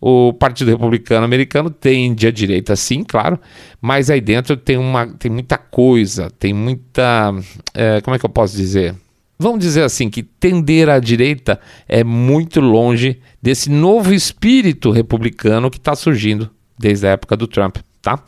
O 0.03 0.33
Partido 0.33 0.71
Republicano 0.71 1.23
Americano 1.23 1.69
tende 1.69 2.25
à 2.25 2.31
direita, 2.31 2.75
sim, 2.75 3.03
claro, 3.03 3.39
mas 3.79 4.09
aí 4.09 4.19
dentro 4.19 4.57
tem, 4.57 4.75
uma, 4.75 5.05
tem 5.05 5.29
muita 5.29 5.59
coisa, 5.59 6.31
tem 6.39 6.53
muita. 6.53 7.31
É, 7.73 8.01
como 8.01 8.15
é 8.15 8.19
que 8.19 8.25
eu 8.25 8.29
posso 8.29 8.57
dizer? 8.57 8.95
Vamos 9.37 9.59
dizer 9.59 9.83
assim, 9.83 10.09
que 10.09 10.23
tender 10.23 10.89
à 10.89 10.99
direita 10.99 11.59
é 11.87 12.03
muito 12.03 12.59
longe 12.59 13.19
desse 13.41 13.69
novo 13.69 14.13
espírito 14.13 14.91
republicano 14.91 15.69
que 15.69 15.77
está 15.77 15.95
surgindo 15.95 16.49
desde 16.77 17.07
a 17.07 17.11
época 17.11 17.37
do 17.37 17.47
Trump. 17.47 17.77
tá? 18.01 18.23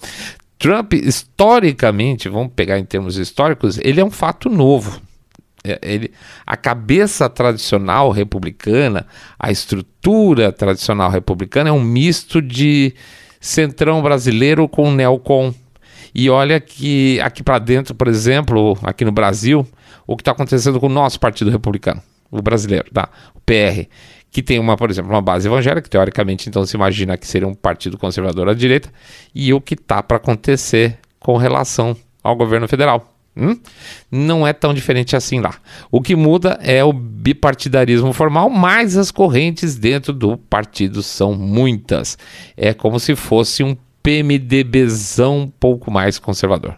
Trump, 0.58 0.94
historicamente, 0.94 2.30
vamos 2.30 2.54
pegar 2.56 2.80
em 2.80 2.86
termos 2.86 3.18
históricos, 3.18 3.80
ele 3.80 4.00
é 4.00 4.06
um 4.06 4.12
fato 4.12 4.50
novo. 4.50 5.02
É, 5.64 5.80
ele, 5.82 6.12
a 6.46 6.58
cabeça 6.58 7.30
tradicional 7.30 8.12
republicana, 8.12 9.08
a 9.40 9.50
estrutura 9.50 10.52
tradicional 10.52 11.10
republicana 11.10 11.70
é 11.70 11.72
um 11.72 11.82
misto 11.82 12.42
de 12.42 12.94
centrão 13.40 14.02
brasileiro 14.02 14.68
com 14.68 14.92
neocon. 14.92 15.54
E 16.14 16.30
olha 16.30 16.60
que 16.60 17.20
aqui 17.22 17.42
para 17.42 17.60
dentro, 17.60 17.96
por 17.96 18.08
exemplo, 18.08 18.78
aqui 18.84 19.04
no 19.06 19.12
Brasil, 19.12 19.66
o 20.06 20.16
que 20.16 20.22
está 20.22 20.32
acontecendo 20.32 20.80
com 20.80 20.88
o 20.88 20.90
nosso 20.90 21.20
Partido 21.20 21.50
Republicano, 21.50 22.02
o 22.30 22.42
brasileiro, 22.42 22.90
tá? 22.94 23.10
o 23.34 23.40
PR, 23.40 23.88
que 24.30 24.44
tem 24.44 24.60
uma, 24.60 24.76
por 24.76 24.90
exemplo, 24.90 25.12
uma 25.12 25.22
base 25.22 25.48
evangélica, 25.48 25.88
teoricamente, 25.88 26.50
então 26.50 26.66
se 26.66 26.76
imagina 26.76 27.18
que 27.18 27.26
seria 27.26 27.48
um 27.48 27.54
partido 27.54 27.98
conservador 27.98 28.50
à 28.50 28.54
direita, 28.54 28.92
e 29.34 29.54
o 29.54 29.62
que 29.62 29.76
está 29.76 30.04
para 30.04 30.18
acontecer 30.18 31.00
com 31.20 31.38
relação 31.38 31.96
ao 32.24 32.36
governo 32.36 32.68
federal. 32.68 33.13
Hum? 33.36 33.58
Não 34.12 34.46
é 34.46 34.54
tão 34.54 34.74
diferente 34.74 35.16
assim 35.16 35.40
lá. 35.40 35.56
O 35.92 36.02
que 36.02 36.16
muda 36.16 36.60
é 36.62 36.84
o 36.84 36.94
bipartidarismo 36.94 38.14
formal, 38.14 38.50
mas 38.50 38.96
as 38.96 39.10
correntes 39.10 39.76
dentro 39.76 40.14
do 40.14 40.38
partido 40.38 41.02
são 41.02 41.34
muitas. 41.34 42.18
É 42.56 42.74
como 42.74 43.00
se 43.00 43.16
fosse 43.16 43.64
um 43.64 43.76
PMDBzão 44.04 45.40
um 45.40 45.48
pouco 45.48 45.90
mais 45.90 46.20
conservador. 46.20 46.76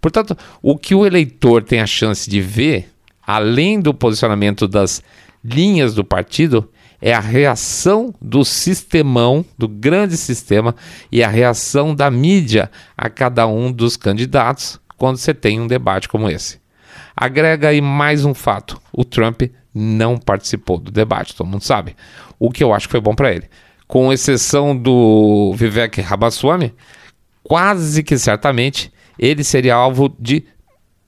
Portanto, 0.00 0.36
o 0.62 0.76
que 0.76 0.94
o 0.94 1.04
eleitor 1.04 1.62
tem 1.62 1.80
a 1.80 1.86
chance 1.86 2.28
de 2.28 2.40
ver, 2.40 2.90
além 3.26 3.80
do 3.80 3.92
posicionamento 3.92 4.68
das 4.68 5.02
linhas 5.42 5.94
do 5.94 6.04
partido, 6.04 6.70
é 7.00 7.14
a 7.14 7.20
reação 7.20 8.12
do 8.20 8.44
sistemão, 8.44 9.44
do 9.56 9.68
grande 9.68 10.16
sistema, 10.16 10.74
e 11.10 11.22
a 11.22 11.28
reação 11.28 11.94
da 11.94 12.10
mídia 12.10 12.70
a 12.96 13.08
cada 13.08 13.46
um 13.46 13.72
dos 13.72 13.96
candidatos 13.96 14.80
quando 14.98 15.16
você 15.16 15.32
tem 15.32 15.60
um 15.60 15.66
debate 15.66 16.08
como 16.08 16.28
esse. 16.28 16.60
Agrega 17.16 17.68
aí 17.68 17.80
mais 17.80 18.24
um 18.24 18.34
fato: 18.34 18.80
o 18.92 19.04
Trump 19.04 19.42
não 19.72 20.18
participou 20.18 20.78
do 20.78 20.90
debate, 20.90 21.34
todo 21.34 21.46
mundo 21.46 21.62
sabe. 21.62 21.96
O 22.38 22.50
que 22.50 22.62
eu 22.62 22.74
acho 22.74 22.86
que 22.86 22.92
foi 22.92 23.00
bom 23.00 23.14
para 23.14 23.32
ele. 23.32 23.48
Com 23.86 24.12
exceção 24.12 24.76
do 24.76 25.54
Vivek 25.54 26.00
Ramaswamy, 26.00 26.74
quase 27.42 28.02
que 28.02 28.18
certamente 28.18 28.92
ele 29.18 29.42
seria 29.42 29.74
alvo 29.74 30.14
de 30.18 30.44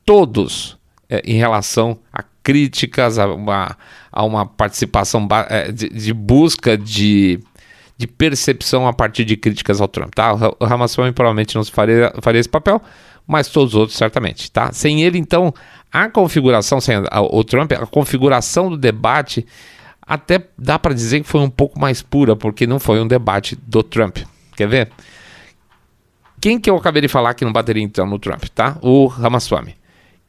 todos 0.04 0.78
é, 1.08 1.20
em 1.24 1.36
relação 1.36 1.98
a 2.12 2.24
críticas, 2.42 3.18
a 3.18 3.26
uma, 3.26 3.76
a 4.10 4.24
uma 4.24 4.46
participação 4.46 5.28
é, 5.48 5.70
de, 5.70 5.88
de, 5.88 6.12
busca 6.12 6.76
de, 6.76 7.38
de 7.96 8.06
percepção 8.06 8.88
a 8.88 8.92
partir 8.92 9.24
de 9.24 9.36
críticas 9.36 9.80
ao 9.80 9.88
Trump. 9.88 10.14
Tá? 10.14 10.32
O 10.58 10.64
Ramaswamy 10.64 11.12
provavelmente 11.12 11.54
não 11.54 11.64
faria, 11.64 12.12
faria 12.22 12.40
esse 12.40 12.48
papel, 12.48 12.82
mas 13.30 13.48
todos 13.48 13.74
os 13.74 13.80
outros 13.80 13.96
certamente, 13.96 14.50
tá? 14.50 14.72
Sem 14.72 15.02
ele, 15.02 15.18
então, 15.18 15.54
a 15.92 16.08
configuração, 16.08 16.80
sem 16.80 16.96
o 16.98 17.44
Trump, 17.44 17.72
a 17.72 17.86
configuração 17.86 18.70
do 18.70 18.76
debate 18.76 19.46
até 20.06 20.44
dá 20.58 20.78
para 20.78 20.92
dizer 20.92 21.20
que 21.20 21.28
foi 21.28 21.40
um 21.40 21.48
pouco 21.48 21.78
mais 21.78 22.02
pura, 22.02 22.34
porque 22.34 22.66
não 22.66 22.80
foi 22.80 23.00
um 23.00 23.06
debate 23.06 23.56
do 23.66 23.82
Trump. 23.82 24.18
Quer 24.56 24.66
ver? 24.66 24.90
Quem 26.40 26.58
que 26.58 26.68
eu 26.68 26.76
acabei 26.76 27.02
de 27.02 27.08
falar 27.08 27.34
que 27.34 27.44
não 27.44 27.52
bateria 27.52 27.82
então 27.82 28.04
no 28.06 28.18
Trump, 28.18 28.44
tá? 28.46 28.76
O 28.82 29.06
Ramaswamy. 29.06 29.76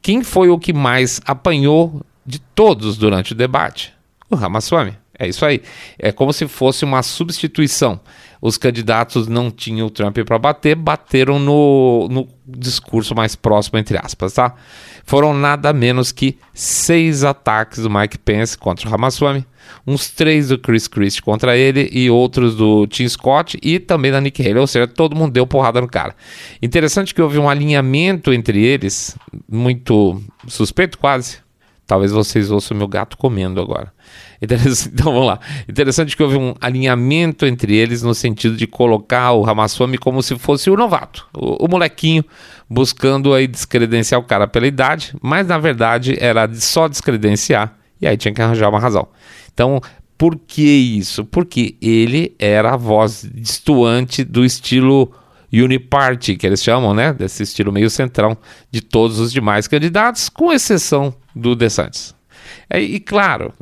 Quem 0.00 0.22
foi 0.22 0.50
o 0.50 0.58
que 0.58 0.72
mais 0.72 1.20
apanhou 1.24 2.02
de 2.24 2.38
todos 2.38 2.96
durante 2.96 3.32
o 3.32 3.34
debate? 3.34 3.92
O 4.30 4.36
Ramaswamy. 4.36 4.96
É 5.18 5.28
isso 5.28 5.44
aí. 5.44 5.62
É 5.98 6.12
como 6.12 6.32
se 6.32 6.46
fosse 6.46 6.84
uma 6.84 7.02
substituição. 7.02 8.00
Os 8.42 8.58
candidatos 8.58 9.28
não 9.28 9.52
tinham 9.52 9.86
o 9.86 9.90
Trump 9.90 10.18
para 10.26 10.36
bater, 10.36 10.74
bateram 10.74 11.38
no, 11.38 12.08
no 12.10 12.28
discurso 12.44 13.14
mais 13.14 13.36
próximo, 13.36 13.78
entre 13.78 13.96
aspas, 13.96 14.32
tá? 14.32 14.56
Foram 15.04 15.32
nada 15.32 15.72
menos 15.72 16.10
que 16.10 16.36
seis 16.52 17.22
ataques 17.22 17.84
do 17.84 17.88
Mike 17.88 18.18
Pence 18.18 18.58
contra 18.58 18.88
o 18.88 18.90
Ramaswamy, 18.90 19.46
uns 19.86 20.10
três 20.10 20.48
do 20.48 20.58
Chris 20.58 20.88
Christie 20.88 21.22
contra 21.22 21.56
ele 21.56 21.88
e 21.92 22.10
outros 22.10 22.56
do 22.56 22.84
Tim 22.88 23.08
Scott 23.08 23.56
e 23.62 23.78
também 23.78 24.10
da 24.10 24.20
Nick 24.20 24.42
Haley, 24.42 24.58
ou 24.58 24.66
seja, 24.66 24.88
todo 24.88 25.14
mundo 25.14 25.32
deu 25.32 25.46
porrada 25.46 25.80
no 25.80 25.86
cara. 25.86 26.16
Interessante 26.60 27.14
que 27.14 27.22
houve 27.22 27.38
um 27.38 27.48
alinhamento 27.48 28.32
entre 28.32 28.60
eles, 28.64 29.16
muito 29.48 30.20
suspeito 30.48 30.98
quase. 30.98 31.38
Talvez 31.86 32.10
vocês 32.10 32.50
ouçam 32.50 32.76
meu 32.76 32.88
gato 32.88 33.16
comendo 33.16 33.60
agora. 33.60 33.92
Então 34.92 35.12
vamos 35.12 35.26
lá. 35.26 35.40
Interessante 35.68 36.16
que 36.16 36.22
houve 36.22 36.36
um 36.36 36.54
alinhamento 36.60 37.46
entre 37.46 37.76
eles 37.76 38.02
no 38.02 38.14
sentido 38.14 38.56
de 38.56 38.66
colocar 38.66 39.32
o 39.32 39.42
Ramaswamy 39.42 39.98
como 39.98 40.22
se 40.22 40.36
fosse 40.36 40.68
o 40.68 40.76
novato, 40.76 41.26
o, 41.32 41.64
o 41.64 41.68
molequinho, 41.68 42.24
buscando 42.68 43.32
aí 43.32 43.46
descredenciar 43.46 44.20
o 44.20 44.24
cara 44.24 44.46
pela 44.48 44.66
idade, 44.66 45.14
mas 45.22 45.46
na 45.46 45.58
verdade 45.58 46.16
era 46.20 46.52
só 46.54 46.88
descredenciar 46.88 47.76
e 48.00 48.06
aí 48.06 48.16
tinha 48.16 48.34
que 48.34 48.42
arranjar 48.42 48.68
uma 48.68 48.80
razão. 48.80 49.06
Então, 49.52 49.80
por 50.18 50.36
que 50.36 50.62
isso? 50.62 51.24
Porque 51.24 51.76
ele 51.80 52.34
era 52.38 52.74
a 52.74 52.76
voz 52.76 53.28
distoante 53.32 54.24
do 54.24 54.44
estilo 54.44 55.12
Uniparty, 55.52 56.36
que 56.36 56.46
eles 56.46 56.62
chamam, 56.62 56.94
né? 56.94 57.12
Desse 57.12 57.42
estilo 57.42 57.70
meio 57.70 57.90
centrão 57.90 58.36
de 58.70 58.80
todos 58.80 59.18
os 59.18 59.32
demais 59.32 59.68
candidatos, 59.68 60.28
com 60.28 60.52
exceção 60.52 61.14
do 61.34 61.54
DeSantis. 61.54 62.14
É, 62.68 62.80
e 62.80 63.00
claro, 63.00 63.52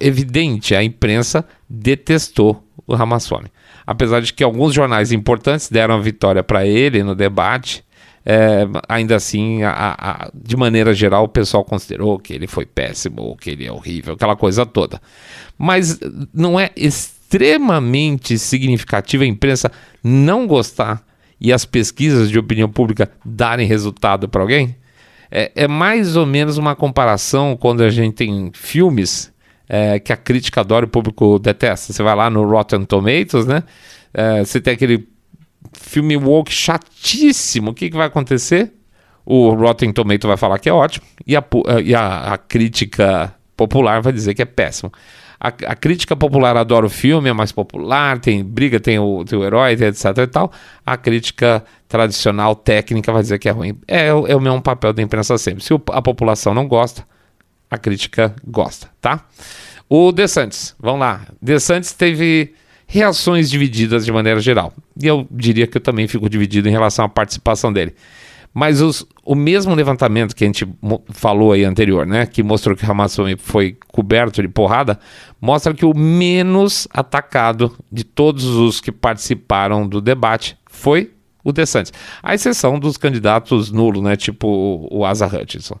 evidente, 0.00 0.74
a 0.74 0.82
imprensa 0.82 1.44
detestou 1.68 2.64
o 2.86 2.94
Ramaswamy. 2.94 3.48
Apesar 3.86 4.20
de 4.20 4.32
que 4.32 4.44
alguns 4.44 4.74
jornais 4.74 5.12
importantes 5.12 5.68
deram 5.68 5.94
a 5.94 6.00
vitória 6.00 6.42
para 6.42 6.66
ele 6.66 7.02
no 7.02 7.14
debate, 7.14 7.84
é, 8.24 8.66
ainda 8.88 9.16
assim, 9.16 9.62
a, 9.62 9.94
a, 9.98 10.30
de 10.34 10.56
maneira 10.56 10.92
geral, 10.92 11.24
o 11.24 11.28
pessoal 11.28 11.64
considerou 11.64 12.18
que 12.18 12.34
ele 12.34 12.46
foi 12.46 12.66
péssimo, 12.66 13.36
que 13.36 13.50
ele 13.50 13.66
é 13.66 13.72
horrível, 13.72 14.14
aquela 14.14 14.36
coisa 14.36 14.66
toda. 14.66 15.00
Mas 15.56 15.98
não 16.34 16.60
é 16.60 16.70
extremamente 16.76 18.38
significativa 18.38 19.24
a 19.24 19.26
imprensa 19.26 19.72
não 20.04 20.46
gostar 20.46 21.02
e 21.40 21.52
as 21.52 21.64
pesquisas 21.64 22.30
de 22.30 22.38
opinião 22.38 22.68
pública 22.68 23.10
darem 23.24 23.66
resultado 23.66 24.28
para 24.28 24.42
alguém? 24.42 24.76
É, 25.30 25.52
é, 25.54 25.68
mais 25.68 26.16
ou 26.16 26.24
menos 26.24 26.56
uma 26.56 26.74
comparação 26.74 27.56
quando 27.56 27.82
a 27.82 27.90
gente 27.90 28.14
tem 28.14 28.50
filmes 28.54 29.32
é, 29.68 29.98
que 29.98 30.12
a 30.12 30.16
crítica 30.16 30.60
adora 30.60 30.86
e 30.86 30.88
o 30.88 30.90
público 30.90 31.38
detesta. 31.38 31.92
Você 31.92 32.02
vai 32.02 32.14
lá 32.14 32.30
no 32.30 32.48
Rotten 32.48 32.84
Tomatoes, 32.84 33.46
né? 33.46 33.62
É, 34.14 34.44
você 34.44 34.60
tem 34.60 34.72
aquele 34.72 35.06
filme 35.72 36.16
woke 36.16 36.52
chatíssimo. 36.52 37.70
O 37.70 37.74
que, 37.74 37.90
que 37.90 37.96
vai 37.96 38.06
acontecer? 38.06 38.72
O 39.24 39.50
Rotten 39.50 39.92
Tomato 39.92 40.26
vai 40.26 40.38
falar 40.38 40.58
que 40.58 40.70
é 40.70 40.72
ótimo 40.72 41.04
e 41.26 41.36
a, 41.36 41.44
e 41.84 41.94
a, 41.94 42.32
a 42.32 42.38
crítica 42.38 43.34
popular 43.54 44.00
vai 44.00 44.12
dizer 44.12 44.32
que 44.32 44.40
é 44.40 44.46
péssimo. 44.46 44.90
A, 45.40 45.48
a, 45.48 45.76
crítica 45.76 46.16
popular 46.16 46.56
adora 46.56 46.86
o 46.86 46.90
filme, 46.90 47.28
é 47.28 47.32
mais 47.32 47.52
popular, 47.52 48.18
tem 48.18 48.44
briga, 48.44 48.80
tem 48.80 48.98
o, 48.98 49.24
tem 49.24 49.38
o 49.38 49.44
herói, 49.44 49.72
etc 49.72 50.18
e 50.18 50.26
tal. 50.26 50.52
A 50.84 50.96
crítica 50.96 51.64
tradicional, 51.86 52.56
técnica, 52.56 53.12
vai 53.12 53.22
dizer 53.22 53.38
que 53.38 53.48
é 53.48 53.52
ruim. 53.52 53.78
É, 53.86 54.08
é 54.08 54.36
o 54.36 54.40
mesmo 54.40 54.60
papel 54.60 54.92
da 54.92 55.00
imprensa 55.00 55.38
sempre. 55.38 55.62
Se 55.62 55.72
a 55.92 56.02
população 56.02 56.52
não 56.52 56.66
gosta, 56.66 57.06
a 57.70 57.78
crítica 57.78 58.34
gosta, 58.44 58.88
tá? 59.00 59.24
O 59.88 60.10
DeSantis, 60.12 60.74
vamos 60.78 61.00
lá. 61.00 61.22
DeSantis 61.40 61.92
teve 61.92 62.54
reações 62.86 63.50
divididas 63.50 64.04
de 64.04 64.10
maneira 64.10 64.40
geral. 64.40 64.72
E 65.00 65.06
eu 65.06 65.26
diria 65.30 65.66
que 65.66 65.76
eu 65.76 65.80
também 65.80 66.08
fico 66.08 66.28
dividido 66.28 66.68
em 66.68 66.72
relação 66.72 67.04
à 67.04 67.08
participação 67.08 67.72
dele. 67.72 67.94
Mas 68.58 68.80
os, 68.80 69.06
o 69.24 69.36
mesmo 69.36 69.72
levantamento 69.72 70.34
que 70.34 70.42
a 70.42 70.46
gente 70.48 70.68
falou 71.10 71.52
aí 71.52 71.62
anterior, 71.62 72.04
né, 72.04 72.26
que 72.26 72.42
mostrou 72.42 72.74
que 72.74 72.84
o 72.84 72.90
Hamas 72.90 73.16
foi 73.38 73.78
coberto 73.86 74.42
de 74.42 74.48
porrada, 74.48 74.98
mostra 75.40 75.72
que 75.72 75.84
o 75.84 75.96
menos 75.96 76.88
atacado 76.92 77.72
de 77.90 78.02
todos 78.02 78.44
os 78.44 78.80
que 78.80 78.90
participaram 78.90 79.86
do 79.86 80.00
debate 80.00 80.58
foi 80.68 81.12
o 81.44 81.52
DeSantis. 81.52 81.92
A 82.20 82.34
exceção 82.34 82.80
dos 82.80 82.96
candidatos 82.96 83.70
nulos, 83.70 84.02
né, 84.02 84.16
tipo 84.16 84.88
o 84.90 85.06
Asa 85.06 85.28
Hutchinson. 85.28 85.78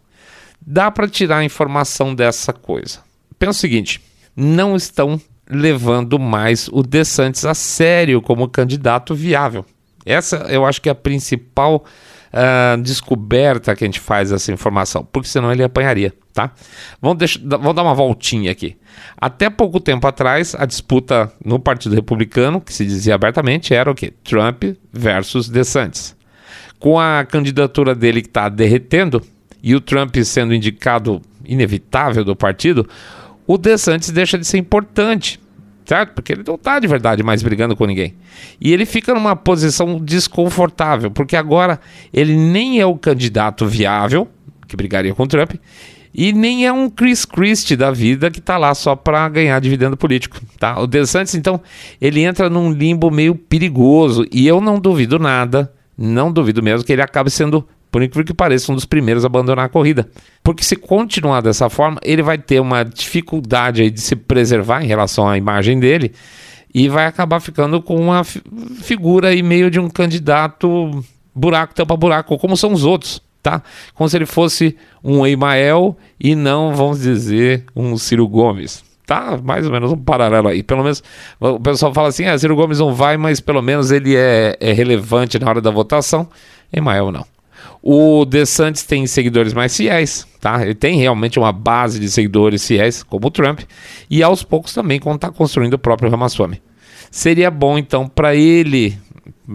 Dá 0.64 0.88
para 0.88 1.08
tirar 1.08 1.42
informação 1.42 2.14
dessa 2.14 2.52
coisa. 2.52 3.00
Pensa 3.40 3.58
o 3.58 3.60
seguinte, 3.60 4.00
não 4.36 4.76
estão 4.76 5.20
levando 5.50 6.16
mais 6.16 6.68
o 6.68 6.84
DeSantis 6.84 7.44
a 7.44 7.54
sério 7.54 8.22
como 8.22 8.48
candidato 8.48 9.16
viável. 9.16 9.66
Essa 10.06 10.36
eu 10.48 10.64
acho 10.64 10.80
que 10.80 10.88
é 10.88 10.92
a 10.92 10.94
principal 10.94 11.84
uh, 12.32 12.80
descoberta 12.82 13.74
que 13.74 13.84
a 13.84 13.86
gente 13.86 14.00
faz 14.00 14.32
essa 14.32 14.52
informação, 14.52 15.06
porque 15.10 15.28
senão 15.28 15.50
ele 15.52 15.62
apanharia, 15.62 16.12
tá? 16.32 16.52
Vamos, 17.00 17.36
vamos 17.36 17.74
dar 17.74 17.82
uma 17.82 17.94
voltinha 17.94 18.50
aqui. 18.50 18.76
Até 19.16 19.50
pouco 19.50 19.80
tempo 19.80 20.06
atrás, 20.06 20.54
a 20.58 20.66
disputa 20.66 21.32
no 21.44 21.58
Partido 21.58 21.94
Republicano, 21.94 22.60
que 22.60 22.72
se 22.72 22.84
dizia 22.84 23.14
abertamente, 23.14 23.74
era 23.74 23.90
o 23.90 23.94
quê? 23.94 24.12
Trump 24.24 24.64
versus 24.92 25.48
DeSantis. 25.48 26.16
Com 26.78 26.98
a 26.98 27.24
candidatura 27.24 27.94
dele 27.94 28.22
que 28.22 28.28
está 28.28 28.48
derretendo 28.48 29.22
e 29.62 29.74
o 29.74 29.80
Trump 29.80 30.14
sendo 30.24 30.54
indicado 30.54 31.20
inevitável 31.44 32.24
do 32.24 32.36
partido, 32.36 32.88
o 33.46 33.58
DeSantis 33.58 34.10
deixa 34.10 34.38
de 34.38 34.46
ser 34.46 34.58
importante. 34.58 35.40
Certo? 35.88 36.12
Porque 36.12 36.34
ele 36.34 36.42
não 36.46 36.56
está 36.56 36.78
de 36.78 36.86
verdade 36.86 37.22
mais 37.22 37.42
brigando 37.42 37.74
com 37.74 37.86
ninguém. 37.86 38.14
E 38.60 38.74
ele 38.74 38.84
fica 38.84 39.14
numa 39.14 39.34
posição 39.34 39.98
desconfortável, 39.98 41.10
porque 41.10 41.34
agora 41.34 41.80
ele 42.12 42.36
nem 42.36 42.78
é 42.78 42.84
o 42.84 42.94
candidato 42.94 43.66
viável 43.66 44.28
que 44.66 44.76
brigaria 44.76 45.14
com 45.14 45.26
Trump 45.26 45.54
e 46.12 46.30
nem 46.30 46.66
é 46.66 46.72
um 46.72 46.90
Chris 46.90 47.24
Christie 47.24 47.74
da 47.74 47.90
vida 47.90 48.30
que 48.30 48.38
está 48.38 48.58
lá 48.58 48.74
só 48.74 48.94
para 48.94 49.26
ganhar 49.30 49.58
dividendo 49.60 49.96
político, 49.96 50.38
tá? 50.58 50.78
O 50.78 50.86
DeSantis, 50.86 51.34
então, 51.34 51.58
ele 51.98 52.20
entra 52.20 52.50
num 52.50 52.70
limbo 52.70 53.10
meio 53.10 53.34
perigoso 53.34 54.26
e 54.30 54.46
eu 54.46 54.60
não 54.60 54.78
duvido 54.78 55.18
nada, 55.18 55.72
não 55.96 56.30
duvido 56.30 56.62
mesmo 56.62 56.84
que 56.84 56.92
ele 56.92 57.02
acabe 57.02 57.30
sendo 57.30 57.66
por 57.90 58.02
incrível 58.02 58.24
que 58.24 58.34
pareça, 58.34 58.70
um 58.70 58.74
dos 58.74 58.84
primeiros 58.84 59.24
a 59.24 59.26
abandonar 59.26 59.66
a 59.66 59.68
corrida. 59.68 60.08
Porque 60.42 60.62
se 60.62 60.76
continuar 60.76 61.40
dessa 61.40 61.68
forma, 61.68 62.00
ele 62.02 62.22
vai 62.22 62.38
ter 62.38 62.60
uma 62.60 62.84
dificuldade 62.84 63.90
de 63.90 64.00
se 64.00 64.16
preservar 64.16 64.82
em 64.82 64.86
relação 64.86 65.28
à 65.28 65.36
imagem 65.36 65.78
dele 65.78 66.12
e 66.74 66.88
vai 66.88 67.06
acabar 67.06 67.40
ficando 67.40 67.80
com 67.80 67.96
uma 67.96 68.22
figura 68.24 69.28
aí 69.28 69.42
meio 69.42 69.70
de 69.70 69.80
um 69.80 69.88
candidato 69.88 71.04
buraco 71.34 71.74
tampa 71.74 71.96
buraco, 71.96 72.36
como 72.38 72.56
são 72.56 72.72
os 72.72 72.84
outros 72.84 73.22
tá? 73.42 73.62
Como 73.94 74.08
se 74.08 74.16
ele 74.16 74.26
fosse 74.26 74.76
um 75.02 75.26
Emael 75.26 75.96
e 76.20 76.34
não, 76.34 76.74
vamos 76.74 77.00
dizer, 77.00 77.64
um 77.74 77.96
Ciro 77.96 78.26
Gomes. 78.28 78.84
Tá, 79.06 79.38
mais 79.42 79.64
ou 79.64 79.72
menos 79.72 79.90
um 79.90 79.96
paralelo 79.96 80.48
aí. 80.48 80.62
Pelo 80.62 80.82
menos 80.82 81.02
o 81.40 81.58
pessoal 81.58 81.94
fala 81.94 82.08
assim: 82.08 82.26
ah, 82.26 82.36
Ciro 82.36 82.54
Gomes 82.54 82.78
não 82.78 82.92
vai, 82.92 83.16
mas 83.16 83.40
pelo 83.40 83.62
menos 83.62 83.90
ele 83.90 84.14
é, 84.14 84.54
é 84.60 84.72
relevante 84.72 85.38
na 85.38 85.48
hora 85.48 85.62
da 85.62 85.70
votação. 85.70 86.28
Emael 86.70 87.10
não. 87.10 87.24
O 87.82 88.24
DeSantis 88.24 88.82
tem 88.82 89.06
seguidores 89.06 89.54
mais 89.54 89.76
fiéis, 89.76 90.26
tá? 90.40 90.62
Ele 90.62 90.74
tem 90.74 90.98
realmente 90.98 91.38
uma 91.38 91.52
base 91.52 92.00
de 92.00 92.10
seguidores 92.10 92.66
fiéis, 92.66 93.02
como 93.02 93.28
o 93.28 93.30
Trump, 93.30 93.60
e 94.10 94.22
aos 94.22 94.42
poucos 94.42 94.74
também 94.74 94.98
está 94.98 95.30
construindo 95.30 95.74
o 95.74 95.78
próprio 95.78 96.10
Ramaswamy. 96.10 96.60
Seria 97.10 97.50
bom 97.50 97.78
então 97.78 98.08
para 98.08 98.34
ele 98.34 98.98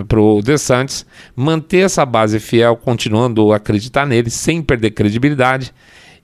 para 0.08 0.20
o 0.20 0.42
DeSantis 0.42 1.06
manter 1.36 1.86
essa 1.86 2.06
base 2.06 2.40
fiel, 2.40 2.76
continuando 2.76 3.52
a 3.52 3.58
acreditar 3.58 4.08
nele, 4.08 4.30
sem 4.30 4.62
perder 4.62 4.92
credibilidade 4.92 5.72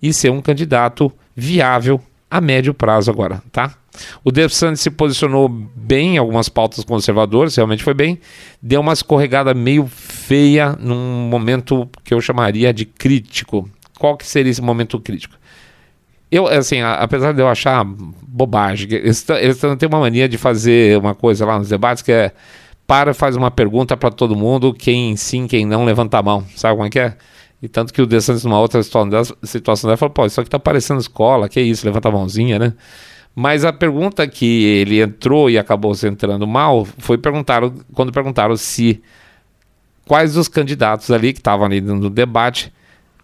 e 0.01 0.11
ser 0.11 0.31
um 0.31 0.41
candidato 0.41 1.11
viável 1.35 2.01
a 2.29 2.39
médio 2.39 2.73
prazo 2.73 3.09
agora, 3.09 3.41
tá? 3.51 3.73
O 4.23 4.31
DeSantis 4.31 4.81
se 4.81 4.89
posicionou 4.89 5.49
bem 5.49 6.15
em 6.15 6.17
algumas 6.17 6.47
pautas 6.47 6.83
conservadoras, 6.83 7.55
realmente 7.55 7.83
foi 7.83 7.93
bem, 7.93 8.19
deu 8.61 8.81
uma 8.81 8.93
escorregada 8.93 9.53
meio 9.53 9.87
feia 9.87 10.77
num 10.79 11.27
momento 11.27 11.89
que 12.03 12.13
eu 12.13 12.21
chamaria 12.21 12.73
de 12.73 12.85
crítico. 12.85 13.69
Qual 13.97 14.15
que 14.15 14.25
seria 14.25 14.51
esse 14.51 14.61
momento 14.61 14.99
crítico? 14.99 15.35
Eu, 16.31 16.47
assim, 16.47 16.81
apesar 16.81 17.33
de 17.33 17.41
eu 17.41 17.47
achar 17.47 17.83
bobagem, 17.83 18.87
eles, 18.91 19.27
eles 19.29 19.57
têm 19.57 19.89
uma 19.89 19.99
mania 19.99 20.29
de 20.29 20.37
fazer 20.37 20.97
uma 20.99 21.15
coisa 21.15 21.45
lá 21.45 21.57
nos 21.57 21.69
debates 21.69 22.03
que 22.03 22.11
é 22.11 22.31
para, 22.85 23.13
faz 23.13 23.35
uma 23.35 23.49
pergunta 23.49 23.97
para 23.97 24.11
todo 24.11 24.35
mundo, 24.35 24.73
quem 24.73 25.15
sim, 25.15 25.47
quem 25.47 25.65
não, 25.65 25.85
levanta 25.85 26.19
a 26.19 26.23
mão. 26.23 26.45
Sabe 26.55 26.75
como 26.75 26.87
é 26.87 26.89
que 26.89 26.99
é? 26.99 27.15
E 27.61 27.67
tanto 27.67 27.93
que 27.93 28.01
o 28.01 28.05
DeSantis, 28.05 28.43
numa 28.43 28.59
outra 28.59 28.81
situação 28.81 29.09
dela, 29.87 29.97
falou: 29.97 30.13
pô, 30.13 30.25
isso 30.25 30.39
aqui 30.39 30.49
tá 30.49 30.59
parecendo 30.59 30.99
escola, 30.99 31.49
que 31.49 31.59
isso, 31.59 31.85
levanta 31.85 32.07
a 32.07 32.11
mãozinha, 32.11 32.57
né? 32.57 32.73
Mas 33.35 33.63
a 33.63 33.71
pergunta 33.71 34.27
que 34.27 34.63
ele 34.65 35.01
entrou 35.01 35.49
e 35.49 35.57
acabou 35.57 35.93
se 35.93 36.07
entrando 36.07 36.47
mal 36.47 36.85
foi 36.97 37.17
perguntar, 37.17 37.61
quando 37.93 38.11
perguntaram 38.11 38.55
se 38.57 39.01
quais 40.05 40.35
os 40.35 40.47
candidatos 40.47 41.11
ali 41.11 41.33
que 41.33 41.39
estavam 41.39 41.65
ali 41.65 41.79
no 41.79 42.09
debate 42.09 42.73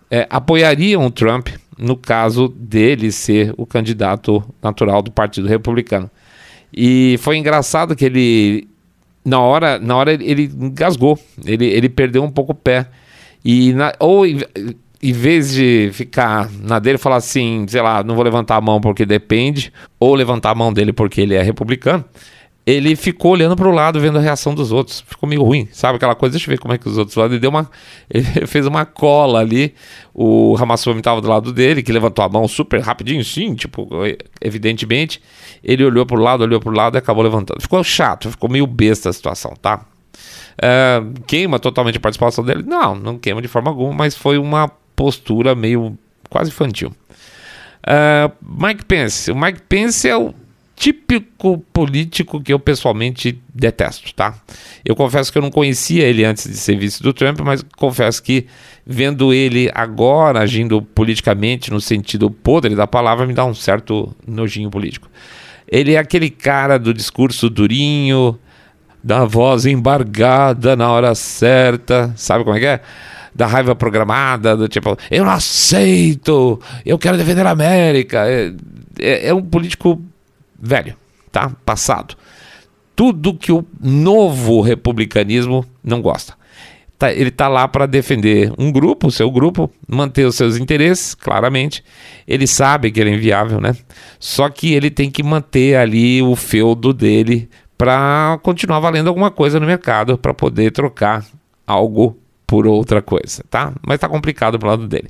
é, 0.10 0.28
apoiariam 0.30 1.06
o 1.06 1.12
Trump 1.12 1.50
no 1.78 1.98
caso 1.98 2.48
dele 2.48 3.12
ser 3.12 3.54
o 3.58 3.66
candidato 3.66 4.44
natural 4.62 5.02
do 5.02 5.12
Partido 5.12 5.48
Republicano. 5.48 6.10
E 6.74 7.18
foi 7.20 7.38
engraçado 7.38 7.96
que 7.96 8.06
ele 8.06 8.68
na 9.26 9.40
hora, 9.40 9.80
na 9.80 9.96
hora 9.96 10.14
ele 10.14 10.44
engasgou, 10.44 11.20
ele, 11.44 11.66
ele 11.66 11.90
perdeu 11.90 12.24
um 12.24 12.30
pouco 12.30 12.52
o 12.52 12.56
pé. 12.56 12.88
E 13.46 13.74
na, 13.74 13.94
ou 14.00 14.26
em, 14.26 14.40
em 15.04 15.14
vez 15.14 15.54
de 15.54 15.92
ficar 15.94 16.50
na 16.52 16.80
dele 16.80 16.98
falar 16.98 17.18
assim, 17.18 17.64
sei 17.70 17.80
lá, 17.80 18.04
não 18.04 18.16
vou 18.16 18.24
levantar 18.24 18.56
a 18.56 18.62
mão 18.62 18.82
porque 18.82 19.06
depende, 19.06 19.72
ou 20.00 20.16
levantar 20.16 20.50
a 20.50 20.56
mão 20.56 20.74
dele 20.74 20.92
porque 20.92 21.22
ele 21.22 21.36
é 21.36 21.44
republicano, 21.44 22.04
ele 22.66 22.96
ficou 22.96 23.34
olhando 23.34 23.56
para 23.56 23.68
o 23.68 23.72
lado, 23.72 24.00
vendo 24.00 24.18
a 24.18 24.22
reação 24.22 24.56
dos 24.56 24.72
outros. 24.72 25.02
Ficou 25.08 25.30
meio 25.30 25.44
ruim, 25.44 25.68
sabe? 25.72 25.98
Aquela 25.98 26.16
coisa, 26.16 26.34
deixa 26.34 26.50
eu 26.50 26.56
ver 26.56 26.60
como 26.60 26.74
é 26.74 26.80
que 26.80 26.90
os 26.90 26.98
outros 26.98 27.16
lá. 27.16 27.26
Ele 27.26 27.38
deu 27.38 27.52
uma. 27.52 27.70
Ele 28.10 28.48
fez 28.48 28.66
uma 28.66 28.84
cola 28.88 29.40
ali. 29.40 29.76
O 30.12 30.56
Ramassumi 30.56 30.98
estava 30.98 31.22
do 31.22 31.28
lado 31.28 31.54
dele, 31.54 31.84
que 31.84 31.92
levantou 31.92 32.26
a 32.26 32.30
mão 32.30 32.48
super 32.48 32.82
rapidinho, 32.82 33.24
sim, 33.24 33.54
tipo, 33.54 33.88
evidentemente. 34.42 35.22
Ele 35.64 35.86
olhou 35.86 36.08
para 36.08 36.18
o 36.18 36.20
lado, 36.20 36.44
olhou 36.44 36.60
para 36.60 36.72
o 36.72 36.76
lado 36.76 36.96
e 36.96 36.98
acabou 36.98 37.24
levantando. 37.24 37.62
Ficou 37.62 37.84
chato, 37.84 38.32
ficou 38.32 38.50
meio 38.50 38.66
besta 38.66 39.10
a 39.10 39.14
situação, 39.14 39.54
tá? 39.62 39.86
É, 40.62 41.02
queima 41.28 41.60
totalmente 41.60 41.98
a 41.98 42.02
participação 42.02 42.44
dele? 42.44 42.64
Não, 42.66 42.96
não 42.96 43.18
queima 43.18 43.42
de 43.42 43.48
forma 43.48 43.70
alguma, 43.70 43.94
mas 43.94 44.16
foi 44.16 44.38
uma 44.38 44.68
postura 44.96 45.54
meio 45.56 45.98
quase 46.30 46.50
infantil. 46.50 46.92
É, 47.86 48.32
Mike 48.42 48.86
Pence. 48.86 49.32
O 49.32 49.36
Mike 49.36 49.62
Pence 49.64 50.08
é 50.08 50.18
o 50.18 50.34
típico 50.76 51.64
político 51.72 52.42
que 52.42 52.52
eu 52.52 52.60
pessoalmente 52.60 53.42
detesto, 53.54 54.14
tá? 54.14 54.36
Eu 54.84 54.96
confesso 54.96 55.32
que 55.32 55.38
eu 55.38 55.42
não 55.42 55.50
conhecia 55.50 56.04
ele 56.04 56.26
antes 56.26 56.50
de 56.50 56.58
ser 56.58 56.78
vice 56.78 57.02
do 57.02 57.14
Trump, 57.14 57.40
mas 57.40 57.64
confesso 57.78 58.22
que 58.22 58.46
vendo 58.86 59.34
ele 59.34 59.72
agora 59.74 60.42
agindo 60.42 60.82
politicamente 60.82 61.72
no 61.72 61.80
sentido 61.80 62.30
podre 62.30 62.76
da 62.76 62.86
palavra 62.86 63.26
me 63.26 63.34
dá 63.34 63.46
um 63.46 63.54
certo 63.54 64.14
nojinho 64.28 64.70
político. 64.70 65.10
Ele 65.68 65.94
é 65.94 65.98
aquele 65.98 66.30
cara 66.30 66.78
do 66.78 66.94
discurso 66.94 67.50
durinho, 67.50 68.38
da 69.06 69.24
voz 69.24 69.68
embargada 69.68 70.76
na 70.76 70.92
hora 70.92 71.14
certa, 71.14 72.12
sabe 72.16 72.44
como 72.44 72.58
é 72.58 72.60
que 72.60 72.66
é? 72.66 72.82
Da 73.36 73.46
raiva 73.46 73.76
programada, 73.76 74.58
do 74.58 74.68
tipo, 74.68 74.98
eu 75.12 75.24
não 75.24 75.32
aceito, 75.32 76.60
eu 76.84 76.98
quero 76.98 77.16
defender 77.16 77.46
a 77.46 77.52
América. 77.52 78.28
É, 78.28 78.52
é, 79.00 79.28
é 79.28 79.34
um 79.34 79.44
político 79.44 80.02
velho, 80.60 80.96
tá? 81.32 81.52
Passado. 81.64 82.16
Tudo 82.96 83.36
que 83.36 83.52
o 83.52 83.64
novo 83.80 84.60
republicanismo 84.62 85.64
não 85.84 86.02
gosta. 86.02 86.34
Tá, 86.98 87.12
ele 87.14 87.30
está 87.30 87.48
lá 87.48 87.68
para 87.68 87.86
defender 87.86 88.52
um 88.58 88.72
grupo, 88.72 89.08
o 89.08 89.12
seu 89.12 89.30
grupo, 89.30 89.70
manter 89.88 90.26
os 90.26 90.36
seus 90.36 90.58
interesses, 90.58 91.14
claramente. 91.14 91.84
Ele 92.26 92.48
sabe 92.48 92.90
que 92.90 93.02
ele 93.02 93.12
é 93.12 93.14
inviável, 93.14 93.62
né? 93.62 93.76
Só 94.18 94.50
que 94.50 94.74
ele 94.74 94.90
tem 94.90 95.12
que 95.12 95.22
manter 95.22 95.76
ali 95.76 96.24
o 96.24 96.36
feudo 96.36 96.94
dele 96.94 97.50
para 97.78 98.40
continuar 98.42 98.80
valendo 98.80 99.08
alguma 99.08 99.32
coisa 99.32 99.60
no 99.60 99.66
mercado, 99.66 100.18
para 100.18 100.34
poder 100.34 100.72
trocar 100.72 101.26
algo 101.68 102.18
por 102.48 102.68
outra 102.68 103.02
coisa, 103.02 103.44
tá? 103.50 103.74
Mas 103.86 104.00
tá 104.00 104.08
complicado 104.08 104.60
pro 104.60 104.70
lado 104.70 104.88
dele. 104.88 105.10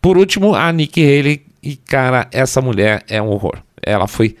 Por 0.00 0.16
último, 0.16 0.54
a 0.54 0.72
Nikki 0.72 1.02
Haley, 1.02 1.44
e 1.62 1.76
cara, 1.76 2.28
essa 2.32 2.60
mulher 2.60 3.04
é 3.08 3.20
um 3.20 3.28
horror. 3.28 3.58
Ela 3.82 4.08
foi 4.08 4.36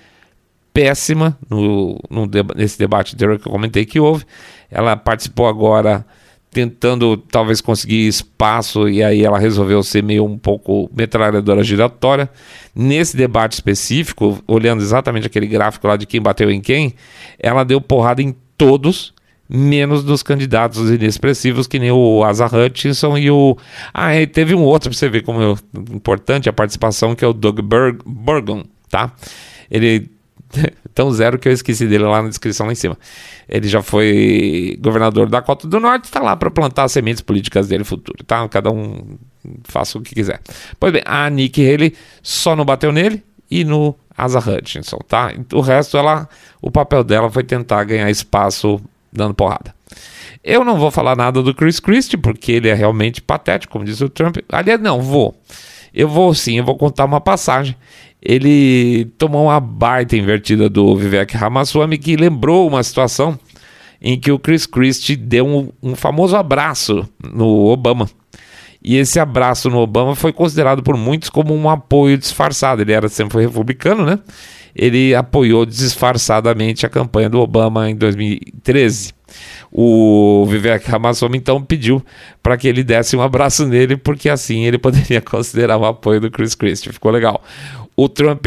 péssima 0.72 1.38
no, 1.48 1.98
no, 2.08 2.28
nesse 2.56 2.78
debate 2.78 3.14
que 3.14 3.24
eu 3.24 3.38
comentei 3.40 3.84
que 3.84 4.00
houve. 4.00 4.24
Ela 4.70 4.96
participou 4.96 5.46
agora 5.46 6.04
tentando 6.52 7.16
talvez 7.16 7.62
conseguir 7.62 8.06
espaço 8.06 8.86
e 8.88 9.02
aí 9.02 9.24
ela 9.24 9.38
resolveu 9.38 9.82
ser 9.82 10.02
meio 10.02 10.24
um 10.24 10.36
pouco 10.36 10.90
metralhadora 10.94 11.64
giratória. 11.64 12.28
Nesse 12.74 13.16
debate 13.16 13.54
específico, 13.54 14.38
olhando 14.46 14.82
exatamente 14.82 15.26
aquele 15.26 15.46
gráfico 15.46 15.88
lá 15.88 15.96
de 15.96 16.06
quem 16.06 16.20
bateu 16.20 16.50
em 16.50 16.60
quem, 16.60 16.94
ela 17.38 17.64
deu 17.64 17.80
porrada 17.80 18.20
em 18.20 18.36
todos, 18.56 19.14
menos 19.48 20.04
dos 20.04 20.22
candidatos 20.22 20.90
inexpressivos, 20.90 21.66
que 21.66 21.78
nem 21.78 21.90
o 21.90 22.22
Asa 22.22 22.46
Hutchinson 22.46 23.16
e 23.16 23.30
o. 23.30 23.56
Ah, 23.92 24.14
e 24.14 24.26
teve 24.26 24.54
um 24.54 24.62
outro 24.62 24.90
para 24.90 24.98
você 24.98 25.08
ver 25.08 25.22
como 25.22 25.42
é 25.42 25.54
importante 25.94 26.50
a 26.50 26.52
participação, 26.52 27.14
que 27.14 27.24
é 27.24 27.28
o 27.28 27.32
Doug 27.32 27.60
Burgon, 28.04 28.64
tá? 28.90 29.12
Ele 29.70 30.10
Tão 30.94 31.10
zero 31.10 31.38
que 31.38 31.48
eu 31.48 31.52
esqueci 31.52 31.86
dele 31.86 32.04
lá 32.04 32.22
na 32.22 32.28
descrição 32.28 32.66
lá 32.66 32.72
em 32.72 32.76
cima. 32.76 32.98
Ele 33.48 33.68
já 33.68 33.82
foi 33.82 34.78
governador 34.80 35.28
da 35.28 35.40
Cota 35.40 35.66
do 35.66 35.80
Norte, 35.80 36.04
está 36.04 36.20
lá 36.20 36.36
para 36.36 36.50
plantar 36.50 36.84
as 36.84 36.92
sementes 36.92 37.22
políticas 37.22 37.68
dele 37.68 37.84
futuro, 37.84 38.22
tá? 38.24 38.46
Cada 38.48 38.70
um 38.70 39.16
faça 39.64 39.98
o 39.98 40.02
que 40.02 40.14
quiser. 40.14 40.40
Pois 40.78 40.92
bem, 40.92 41.02
a 41.04 41.28
Nikki 41.30 41.66
Haley 41.66 41.94
só 42.22 42.54
não 42.54 42.64
bateu 42.64 42.92
nele 42.92 43.22
e 43.50 43.64
no 43.64 43.94
Asa 44.16 44.38
Hutchinson, 44.38 44.98
tá? 45.08 45.32
O 45.52 45.60
resto, 45.60 45.96
ela, 45.96 46.28
o 46.60 46.70
papel 46.70 47.02
dela 47.02 47.30
foi 47.30 47.42
tentar 47.42 47.84
ganhar 47.84 48.10
espaço 48.10 48.80
dando 49.12 49.34
porrada. 49.34 49.74
Eu 50.44 50.64
não 50.64 50.76
vou 50.76 50.90
falar 50.90 51.16
nada 51.16 51.42
do 51.42 51.54
Chris 51.54 51.78
Christie, 51.78 52.16
porque 52.16 52.52
ele 52.52 52.68
é 52.68 52.74
realmente 52.74 53.22
patético, 53.22 53.72
como 53.72 53.84
disse 53.84 54.02
o 54.02 54.08
Trump. 54.08 54.38
Aliás, 54.48 54.80
não, 54.80 55.00
vou. 55.00 55.36
Eu 55.94 56.08
vou 56.08 56.34
sim, 56.34 56.58
eu 56.58 56.64
vou 56.64 56.76
contar 56.76 57.04
uma 57.04 57.20
passagem 57.20 57.76
ele 58.22 59.06
tomou 59.18 59.46
uma 59.46 59.58
baita 59.58 60.16
invertida 60.16 60.68
do 60.68 60.96
Vivek 60.96 61.36
Ramaswamy 61.36 61.98
que 61.98 62.16
lembrou 62.16 62.68
uma 62.68 62.82
situação 62.82 63.38
em 64.00 64.18
que 64.18 64.30
o 64.30 64.38
Chris 64.38 64.64
Christie 64.64 65.16
deu 65.16 65.46
um, 65.46 65.70
um, 65.82 65.96
famoso 65.96 66.36
abraço 66.36 67.08
no 67.22 67.66
Obama. 67.66 68.08
E 68.82 68.96
esse 68.96 69.20
abraço 69.20 69.70
no 69.70 69.78
Obama 69.78 70.14
foi 70.14 70.32
considerado 70.32 70.82
por 70.82 70.96
muitos 70.96 71.30
como 71.30 71.54
um 71.54 71.68
apoio 71.68 72.18
disfarçado. 72.18 72.82
Ele 72.82 72.92
era 72.92 73.08
sempre 73.08 73.40
republicano, 73.40 74.04
né? 74.04 74.18
ele 74.74 75.14
apoiou 75.14 75.66
disfarçadamente 75.66 76.86
a 76.86 76.88
campanha 76.88 77.28
do 77.28 77.40
Obama 77.40 77.90
em 77.90 77.96
2013. 77.96 79.12
O 79.70 80.44
Vivek 80.46 80.90
Ramaswamy 80.90 81.38
então 81.38 81.62
pediu 81.62 82.04
para 82.42 82.56
que 82.56 82.68
ele 82.68 82.82
desse 82.82 83.16
um 83.16 83.22
abraço 83.22 83.66
nele, 83.66 83.96
porque 83.96 84.28
assim 84.28 84.64
ele 84.64 84.76
poderia 84.78 85.20
considerar 85.20 85.76
o 85.76 85.84
apoio 85.84 86.20
do 86.20 86.30
Chris 86.30 86.54
Christie. 86.54 86.92
Ficou 86.92 87.10
legal. 87.10 87.42
O 87.96 88.08
Trump, 88.08 88.46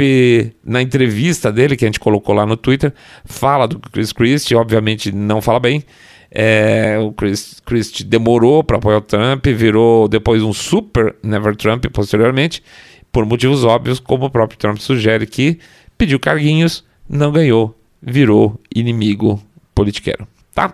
na 0.64 0.82
entrevista 0.82 1.52
dele, 1.52 1.76
que 1.76 1.86
a 1.86 1.88
gente 1.88 2.00
colocou 2.00 2.34
lá 2.34 2.46
no 2.46 2.58
Twitter, 2.58 2.94
fala 3.26 3.68
do 3.68 3.80
Chris 3.80 4.12
Christie, 4.12 4.56
obviamente 4.56 5.12
não 5.12 5.42
fala 5.42 5.60
bem. 5.60 5.84
É, 6.32 6.98
o 7.00 7.14
Chris 7.14 7.62
Christie 7.66 8.04
demorou 8.04 8.64
para 8.64 8.78
apoiar 8.78 8.98
o 8.98 9.02
Trump, 9.02 9.46
virou 9.48 10.08
depois 10.08 10.44
um 10.44 10.52
super 10.52 11.16
Never 11.24 11.56
Trump 11.56 11.86
posteriormente, 11.94 12.64
por 13.12 13.26
motivos 13.26 13.64
óbvios, 13.64 14.00
como 14.00 14.26
o 14.26 14.30
próprio 14.30 14.60
Trump 14.60 14.78
sugere, 14.80 15.26
que 15.26 15.60
pediu 15.98 16.20
carguinhos, 16.20 16.84
não 17.08 17.32
ganhou, 17.32 17.78
virou 18.02 18.60
inimigo 18.76 19.42
politiqueiro, 19.74 20.28
tá? 20.54 20.74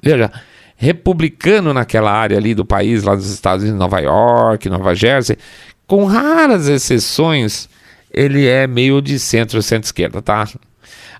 Veja, 0.00 0.30
republicano 0.76 1.72
naquela 1.72 2.12
área 2.12 2.36
ali 2.36 2.54
do 2.54 2.64
país, 2.64 3.02
lá 3.02 3.14
dos 3.14 3.30
Estados 3.30 3.64
Unidos, 3.64 3.80
Nova 3.80 3.98
York, 3.98 4.68
Nova 4.68 4.94
Jersey, 4.94 5.36
com 5.86 6.04
raras 6.04 6.68
exceções, 6.68 7.68
ele 8.10 8.46
é 8.46 8.66
meio 8.66 9.00
de 9.00 9.18
centro, 9.18 9.62
centro-esquerda, 9.62 10.20
tá? 10.20 10.48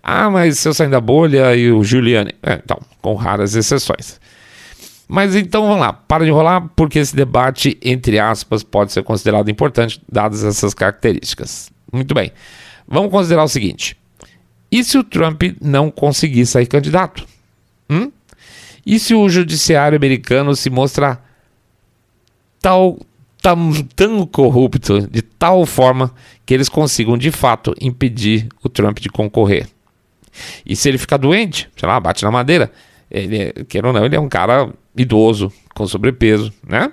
Ah, 0.02 0.31
mas 0.31 0.59
se 0.59 0.68
eu 0.68 0.74
sair 0.74 0.88
da 0.88 1.00
bolha 1.00 1.55
e 1.57 1.70
o 1.70 1.83
Giuliani. 1.83 2.33
É, 2.42 2.55
então, 2.55 2.81
com 3.02 3.14
raras 3.14 3.55
exceções. 3.55 4.20
Mas 5.09 5.37
então 5.37 5.62
vamos 5.62 5.81
lá, 5.81 5.92
para 5.92 6.24
de 6.24 6.31
enrolar, 6.31 6.68
porque 6.74 6.98
esse 6.98 7.14
debate, 7.14 7.79
entre 7.83 8.18
aspas, 8.18 8.62
pode 8.62 8.92
ser 8.92 9.05
considerado 9.05 9.48
importante, 9.48 10.00
dadas 10.11 10.42
essas 10.42 10.74
características. 10.74 11.70
Muito 11.92 12.12
bem. 12.14 12.33
Vamos 12.88 13.11
considerar 13.11 13.44
o 13.44 13.48
seguinte: 13.48 13.96
e 14.70 14.83
se 14.83 14.98
o 14.98 15.05
Trump 15.05 15.42
não 15.61 15.90
conseguir 15.90 16.44
sair 16.46 16.66
candidato? 16.66 17.26
Hum? 17.88 18.11
E 18.85 18.98
se 18.98 19.14
o 19.14 19.29
judiciário 19.29 19.96
americano 19.96 20.55
se 20.55 20.70
mostrar 20.70 21.24
tal, 22.61 22.98
tão, 23.47 23.73
tão 23.95 24.27
corrupto, 24.27 25.07
de 25.09 25.23
tal 25.23 25.65
forma 25.65 26.13
que 26.45 26.53
eles 26.53 26.69
consigam 26.69 27.17
de 27.17 27.31
fato 27.31 27.73
impedir 27.81 28.49
o 28.61 28.69
Trump 28.69 28.99
de 28.99 29.09
concorrer? 29.09 29.69
E 30.65 30.75
se 30.75 30.89
ele 30.89 30.99
ficar 30.99 31.17
doente, 31.17 31.69
sei 31.77 31.89
lá, 31.89 32.01
bate 32.01 32.25
na 32.25 32.31
madeira, 32.33 32.73
ele, 33.09 33.53
quer 33.69 33.87
ou 33.87 33.93
não, 33.93 34.05
ele 34.05 34.17
é 34.17 34.21
um 34.21 34.29
cara 34.29 34.69
idoso, 34.97 35.53
com 35.77 35.87
sobrepeso, 35.87 36.53
né? 36.67 36.91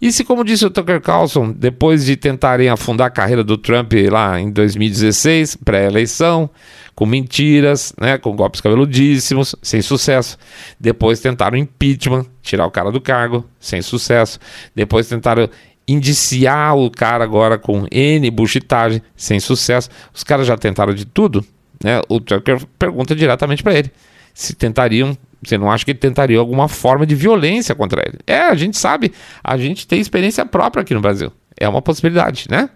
E 0.00 0.12
se, 0.12 0.22
como 0.22 0.44
disse 0.44 0.64
o 0.64 0.70
Tucker 0.70 1.00
Carlson, 1.00 1.50
depois 1.50 2.04
de 2.04 2.16
tentarem 2.16 2.68
afundar 2.68 3.08
a 3.08 3.10
carreira 3.10 3.42
do 3.42 3.58
Trump 3.58 3.92
lá 4.08 4.40
em 4.40 4.52
2016, 4.52 5.56
pré-eleição, 5.56 6.48
com 6.94 7.04
mentiras, 7.06 7.92
né, 8.00 8.16
com 8.18 8.36
golpes 8.36 8.60
cabeludíssimos, 8.60 9.56
sem 9.60 9.82
sucesso. 9.82 10.38
Depois 10.78 11.18
tentaram 11.18 11.58
impeachment, 11.58 12.26
tirar 12.40 12.66
o 12.66 12.70
cara 12.70 12.92
do 12.92 13.00
cargo, 13.00 13.44
sem 13.58 13.82
sucesso. 13.82 14.38
Depois 14.76 15.08
tentaram 15.08 15.48
indiciar 15.88 16.76
o 16.76 16.90
cara 16.90 17.24
agora 17.24 17.58
com 17.58 17.86
N 17.90 18.30
buchitagem, 18.30 19.02
sem 19.16 19.40
sucesso. 19.40 19.88
Os 20.14 20.22
caras 20.22 20.46
já 20.46 20.56
tentaram 20.56 20.94
de 20.94 21.04
tudo, 21.04 21.44
né? 21.82 22.02
O 22.08 22.20
Tucker 22.20 22.64
pergunta 22.78 23.16
diretamente 23.16 23.62
para 23.62 23.74
ele 23.74 23.90
se 24.34 24.54
tentariam 24.54 25.16
você 25.42 25.56
não 25.56 25.70
acha 25.70 25.84
que 25.84 25.92
ele 25.92 25.98
tentaria 25.98 26.38
alguma 26.38 26.68
forma 26.68 27.06
de 27.06 27.14
violência 27.14 27.74
contra 27.74 28.02
ele? 28.06 28.18
É, 28.26 28.40
a 28.40 28.54
gente 28.54 28.76
sabe, 28.76 29.12
a 29.42 29.56
gente 29.56 29.86
tem 29.86 30.00
experiência 30.00 30.44
própria 30.44 30.82
aqui 30.82 30.94
no 30.94 31.00
Brasil. 31.00 31.32
É 31.56 31.68
uma 31.68 31.80
possibilidade, 31.80 32.46
né? 32.50 32.68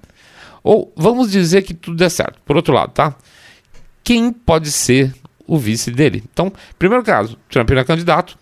Ou 0.63 0.93
vamos 0.97 1.31
dizer 1.31 1.63
que 1.63 1.75
tudo 1.75 1.97
der 1.97 2.11
certo. 2.11 2.41
Por 2.45 2.55
outro 2.55 2.73
lado, 2.73 2.93
tá? 2.93 3.17
Quem 4.05 4.33
pode 4.33 4.71
ser 4.71 5.13
o 5.47 5.59
vice 5.59 5.91
dele? 5.91 6.23
Então, 6.33 6.53
primeiro 6.79 7.03
caso, 7.03 7.37
Trump 7.49 7.69
não 7.71 7.81
é 7.81 7.85
candidato. 7.85 8.39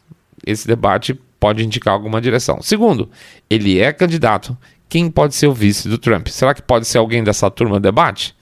Esse 0.46 0.66
debate 0.66 1.18
pode 1.40 1.64
indicar 1.64 1.94
alguma 1.94 2.20
direção. 2.20 2.60
Segundo, 2.62 3.10
ele 3.48 3.80
é 3.80 3.92
candidato. 3.92 4.56
Quem 4.88 5.10
pode 5.10 5.34
ser 5.34 5.46
o 5.46 5.54
vice 5.54 5.88
do 5.88 5.96
Trump? 5.96 6.28
Será 6.28 6.52
que 6.52 6.60
pode 6.60 6.86
ser 6.86 6.98
alguém 6.98 7.24
dessa 7.24 7.50
turma 7.50 7.80
do 7.80 7.82
debate? 7.82 8.36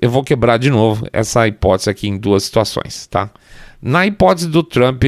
Eu 0.00 0.10
vou 0.10 0.24
quebrar 0.24 0.58
de 0.58 0.70
novo 0.70 1.06
essa 1.12 1.46
hipótese 1.46 1.88
aqui 1.88 2.08
em 2.08 2.18
duas 2.18 2.42
situações, 2.44 3.06
tá? 3.06 3.30
Na 3.80 4.06
hipótese 4.06 4.48
do 4.48 4.62
Trump 4.62 5.04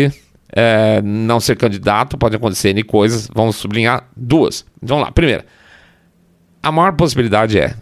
é, 0.52 1.00
não 1.02 1.40
ser 1.40 1.56
candidato, 1.56 2.18
pode 2.18 2.36
acontecer 2.36 2.70
N 2.70 2.82
coisas. 2.82 3.28
Vamos 3.34 3.56
sublinhar 3.56 4.08
duas. 4.16 4.64
Vamos 4.82 5.04
lá. 5.04 5.12
Primeira, 5.12 5.44
a 6.62 6.70
maior 6.70 6.92
possibilidade 6.92 7.58
é 7.58 7.74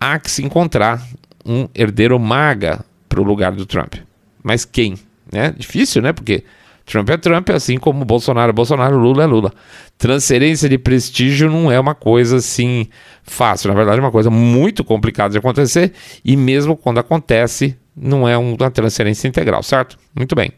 há 0.00 0.18
que 0.18 0.30
se 0.30 0.44
encontrar 0.44 1.02
um 1.44 1.68
herdeiro 1.74 2.18
maga 2.18 2.84
para 3.08 3.20
o 3.20 3.24
lugar 3.24 3.52
do 3.52 3.66
Trump. 3.66 3.94
Mas 4.42 4.64
quem? 4.64 4.96
Né? 5.32 5.54
Difícil, 5.56 6.02
né? 6.02 6.12
Porque 6.12 6.44
Trump 6.86 7.10
é 7.10 7.16
Trump, 7.16 7.50
assim 7.50 7.78
como 7.78 8.04
Bolsonaro 8.04 8.50
é 8.50 8.52
Bolsonaro, 8.52 8.96
Lula 8.96 9.24
é 9.24 9.26
Lula. 9.26 9.52
Transferência 9.98 10.68
de 10.68 10.78
prestígio 10.78 11.50
não 11.50 11.70
é 11.70 11.78
uma 11.78 11.96
coisa 11.96 12.36
assim 12.36 12.86
fácil. 13.24 13.68
Na 13.68 13.74
verdade, 13.74 13.98
é 13.98 14.00
uma 14.00 14.12
coisa 14.12 14.30
muito 14.30 14.84
complicada 14.84 15.32
de 15.32 15.38
acontecer. 15.38 15.92
E 16.24 16.36
mesmo 16.36 16.76
quando 16.76 16.98
acontece, 16.98 17.76
não 17.94 18.26
é 18.26 18.38
uma 18.38 18.70
transferência 18.70 19.26
integral, 19.26 19.64
certo? 19.64 19.98
Muito 20.14 20.36
bem. 20.36 20.52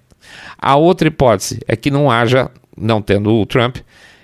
A 0.59 0.77
outra 0.77 1.09
hipótese 1.09 1.61
é 1.67 1.75
que 1.75 1.91
não 1.91 2.11
haja, 2.11 2.51
não 2.77 3.01
tendo 3.01 3.33
o 3.33 3.47
Trump, 3.47 3.79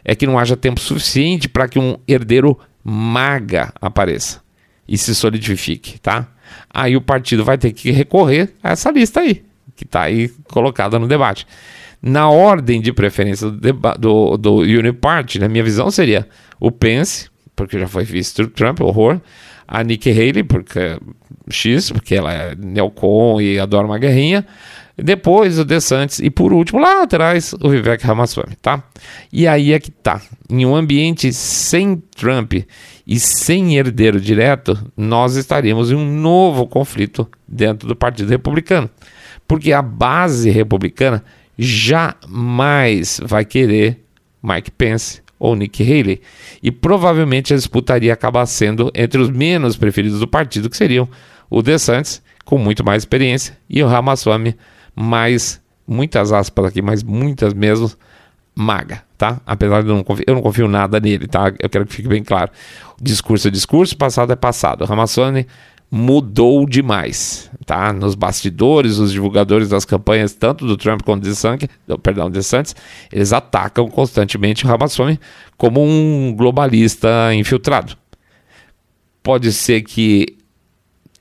é 0.04 0.14
que 0.14 0.26
não 0.26 0.38
haja 0.38 0.56
tempo 0.56 0.80
suficiente 0.80 1.48
para 1.48 1.66
que 1.66 1.78
um 1.78 1.96
herdeiro 2.06 2.58
maga 2.84 3.72
apareça 3.80 4.42
e 4.86 4.98
se 4.98 5.14
solidifique, 5.14 5.98
tá? 5.98 6.28
Aí 6.68 6.94
o 6.96 7.00
partido 7.00 7.42
vai 7.42 7.56
ter 7.56 7.72
que 7.72 7.90
recorrer 7.90 8.52
a 8.62 8.72
essa 8.72 8.90
lista 8.90 9.20
aí, 9.20 9.42
que 9.74 9.84
está 9.84 10.02
aí 10.02 10.28
colocada 10.50 10.98
no 10.98 11.08
debate. 11.08 11.46
Na 12.06 12.28
ordem 12.28 12.82
de 12.82 12.92
preferência 12.92 13.50
do, 13.50 13.72
do, 13.98 14.36
do 14.36 14.56
Uniparty, 14.56 15.38
na 15.38 15.48
minha 15.48 15.64
visão, 15.64 15.90
seria 15.90 16.28
o 16.60 16.70
Pence, 16.70 17.30
porque 17.56 17.78
já 17.78 17.88
foi 17.88 18.04
visto 18.04 18.46
Trump, 18.48 18.82
horror, 18.82 19.18
a 19.66 19.82
Nikki 19.82 20.10
Haley, 20.10 20.42
porque 20.42 20.98
X, 21.48 21.90
porque 21.90 22.14
ela 22.14 22.30
é 22.30 22.54
neocon 22.54 23.40
e 23.40 23.58
adora 23.58 23.86
uma 23.86 23.96
guerrinha. 23.96 24.46
Depois 24.98 25.58
o 25.58 25.64
DeSantis 25.64 26.18
e 26.18 26.28
por 26.28 26.52
último 26.52 26.78
lá 26.78 27.04
atrás 27.04 27.54
o 27.54 27.70
Vivek 27.70 28.04
Ramaswamy, 28.04 28.54
tá? 28.60 28.82
E 29.32 29.48
aí 29.48 29.72
é 29.72 29.80
que 29.80 29.90
tá. 29.90 30.20
Em 30.50 30.66
um 30.66 30.76
ambiente 30.76 31.32
sem 31.32 31.96
Trump 32.14 32.52
e 33.06 33.18
sem 33.18 33.78
herdeiro 33.78 34.20
direto, 34.20 34.78
nós 34.94 35.36
estaríamos 35.36 35.90
em 35.90 35.94
um 35.94 36.04
novo 36.04 36.66
conflito 36.66 37.26
dentro 37.48 37.88
do 37.88 37.96
Partido 37.96 38.28
Republicano. 38.28 38.90
Porque 39.48 39.72
a 39.72 39.80
base 39.80 40.50
republicana 40.50 41.24
jamais 41.58 43.20
vai 43.24 43.44
querer 43.44 44.00
Mike 44.42 44.70
Pence 44.70 45.22
ou 45.38 45.54
Nick 45.54 45.82
Haley. 45.82 46.20
E 46.62 46.70
provavelmente 46.70 47.52
a 47.52 47.56
disputa 47.56 47.96
iria 47.96 48.12
acabar 48.12 48.46
sendo 48.46 48.90
entre 48.94 49.20
os 49.20 49.30
menos 49.30 49.76
preferidos 49.76 50.20
do 50.20 50.28
partido, 50.28 50.70
que 50.70 50.76
seriam 50.76 51.08
o 51.50 51.62
DeSantis, 51.62 52.22
com 52.44 52.58
muito 52.58 52.84
mais 52.84 53.02
experiência, 53.02 53.56
e 53.68 53.82
o 53.82 53.86
Ramaswamy, 53.86 54.56
mais, 54.94 55.60
muitas 55.86 56.32
aspas 56.32 56.66
aqui, 56.66 56.82
mas 56.82 57.02
muitas 57.02 57.52
mesmo, 57.54 57.90
maga, 58.54 59.02
tá? 59.18 59.40
Apesar 59.46 59.82
de 59.82 59.88
eu 59.88 59.96
não 59.96 60.04
confio, 60.04 60.24
eu 60.26 60.34
não 60.34 60.42
confio 60.42 60.68
nada 60.68 61.00
nele, 61.00 61.26
tá? 61.26 61.52
Eu 61.58 61.68
quero 61.68 61.86
que 61.86 61.94
fique 61.94 62.08
bem 62.08 62.22
claro. 62.22 62.50
Discurso 63.00 63.48
é 63.48 63.50
discurso, 63.50 63.96
passado 63.96 64.32
é 64.32 64.36
passado. 64.36 64.82
O 64.82 64.84
Ramaswamy 64.86 65.46
mudou 65.96 66.66
demais, 66.66 67.48
tá? 67.64 67.92
Nos 67.92 68.16
bastidores, 68.16 68.98
os 68.98 69.12
divulgadores 69.12 69.68
das 69.68 69.84
campanhas, 69.84 70.34
tanto 70.34 70.66
do 70.66 70.76
Trump 70.76 71.02
quanto 71.02 71.22
do 71.22 71.34
Santos, 71.36 71.68
perdão, 72.02 72.28
de 72.28 72.42
Santos, 72.42 72.74
eles 73.12 73.32
atacam 73.32 73.88
constantemente 73.88 74.64
o 74.64 74.68
Ramaswamy 74.68 75.20
como 75.56 75.80
um 75.80 76.34
globalista 76.36 77.32
infiltrado. 77.32 77.96
Pode 79.22 79.52
ser 79.52 79.82
que 79.82 80.36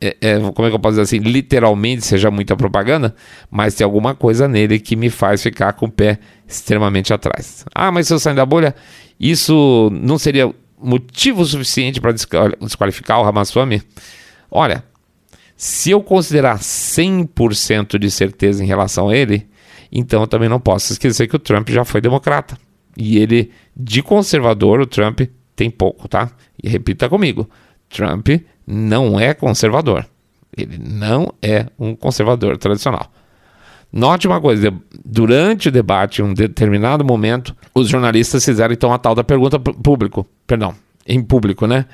é, 0.01 0.17
é, 0.19 0.39
como 0.39 0.67
é 0.67 0.71
que 0.71 0.75
eu 0.75 0.79
posso 0.79 0.93
dizer 0.93 1.03
assim, 1.03 1.19
literalmente 1.19 2.03
seja 2.03 2.31
muita 2.31 2.57
propaganda, 2.57 3.15
mas 3.51 3.75
tem 3.75 3.85
alguma 3.85 4.15
coisa 4.15 4.47
nele 4.47 4.79
que 4.79 4.95
me 4.95 5.11
faz 5.11 5.43
ficar 5.43 5.73
com 5.73 5.85
o 5.85 5.91
pé 5.91 6.17
extremamente 6.47 7.13
atrás. 7.13 7.63
Ah, 7.75 7.91
mas 7.91 8.07
se 8.07 8.13
eu 8.13 8.17
sair 8.17 8.33
da 8.33 8.45
bolha, 8.45 8.73
isso 9.19 9.91
não 9.93 10.17
seria 10.17 10.51
motivo 10.81 11.45
suficiente 11.45 12.01
para 12.01 12.11
desqualificar 12.11 13.19
o 13.19 13.23
Ramaswamy? 13.23 13.83
Olha, 14.55 14.83
se 15.57 15.89
eu 15.89 16.01
considerar 16.03 16.59
100% 16.59 17.97
de 17.97 18.11
certeza 18.11 18.63
em 18.63 18.67
relação 18.67 19.09
a 19.09 19.17
ele, 19.17 19.47
então 19.91 20.21
eu 20.21 20.27
também 20.27 20.47
não 20.47 20.59
posso 20.59 20.93
esquecer 20.93 21.27
que 21.27 21.35
o 21.35 21.39
Trump 21.39 21.69
já 21.69 21.83
foi 21.83 21.99
democrata. 21.99 22.55
E 22.95 23.17
ele, 23.17 23.49
de 23.75 24.03
conservador, 24.03 24.79
o 24.79 24.85
Trump 24.85 25.21
tem 25.55 25.71
pouco, 25.71 26.07
tá? 26.07 26.29
E 26.61 26.69
repita 26.69 27.09
comigo: 27.09 27.49
Trump 27.89 28.29
não 28.67 29.19
é 29.19 29.33
conservador. 29.33 30.05
Ele 30.55 30.77
não 30.77 31.33
é 31.41 31.65
um 31.79 31.95
conservador 31.95 32.55
tradicional. 32.59 33.11
Note 33.91 34.27
uma 34.27 34.39
coisa: 34.39 34.71
durante 35.03 35.69
o 35.69 35.71
debate, 35.71 36.21
em 36.21 36.25
um 36.25 36.33
determinado 36.35 37.03
momento, 37.03 37.55
os 37.73 37.89
jornalistas 37.89 38.45
fizeram 38.45 38.73
então 38.73 38.93
a 38.93 38.99
tal 38.99 39.15
da 39.15 39.23
pergunta 39.23 39.59
público, 39.59 40.27
perdão, 40.45 40.75
em 41.07 41.23
público, 41.23 41.65
né? 41.65 41.87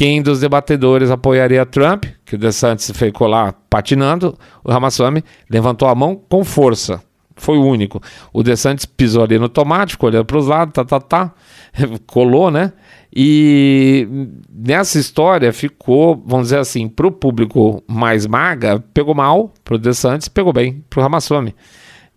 Quem 0.00 0.22
dos 0.22 0.40
debatedores 0.40 1.10
apoiaria 1.10 1.66
Trump? 1.66 2.06
que 2.24 2.34
o 2.34 2.38
DeSantis 2.38 2.90
ficou 2.92 3.26
lá 3.26 3.52
patinando, 3.68 4.34
o 4.64 4.72
Ramaswamy 4.72 5.22
levantou 5.50 5.86
a 5.86 5.94
mão 5.94 6.16
com 6.16 6.42
força. 6.42 7.02
Foi 7.36 7.58
o 7.58 7.66
único. 7.66 8.00
O 8.32 8.42
DeSantis 8.42 8.86
pisou 8.86 9.22
ali 9.22 9.38
no 9.38 9.46
tomate, 9.46 9.92
ficou 9.92 10.08
olhando 10.08 10.24
para 10.24 10.38
os 10.38 10.46
lados, 10.46 10.72
tá, 10.72 10.86
tá, 10.86 11.00
tá, 11.00 11.34
colou, 12.06 12.50
né? 12.50 12.72
E 13.14 14.08
nessa 14.50 14.98
história 14.98 15.52
ficou, 15.52 16.16
vamos 16.24 16.46
dizer 16.46 16.60
assim, 16.60 16.88
para 16.88 17.06
o 17.06 17.12
público 17.12 17.84
mais 17.86 18.26
maga, 18.26 18.82
pegou 18.94 19.14
mal, 19.14 19.52
para 19.62 19.74
o 19.74 19.78
DeSantis 19.78 20.28
pegou 20.28 20.54
bem, 20.54 20.82
para 20.88 21.00
o 21.00 21.02
Ramaswamy. 21.02 21.54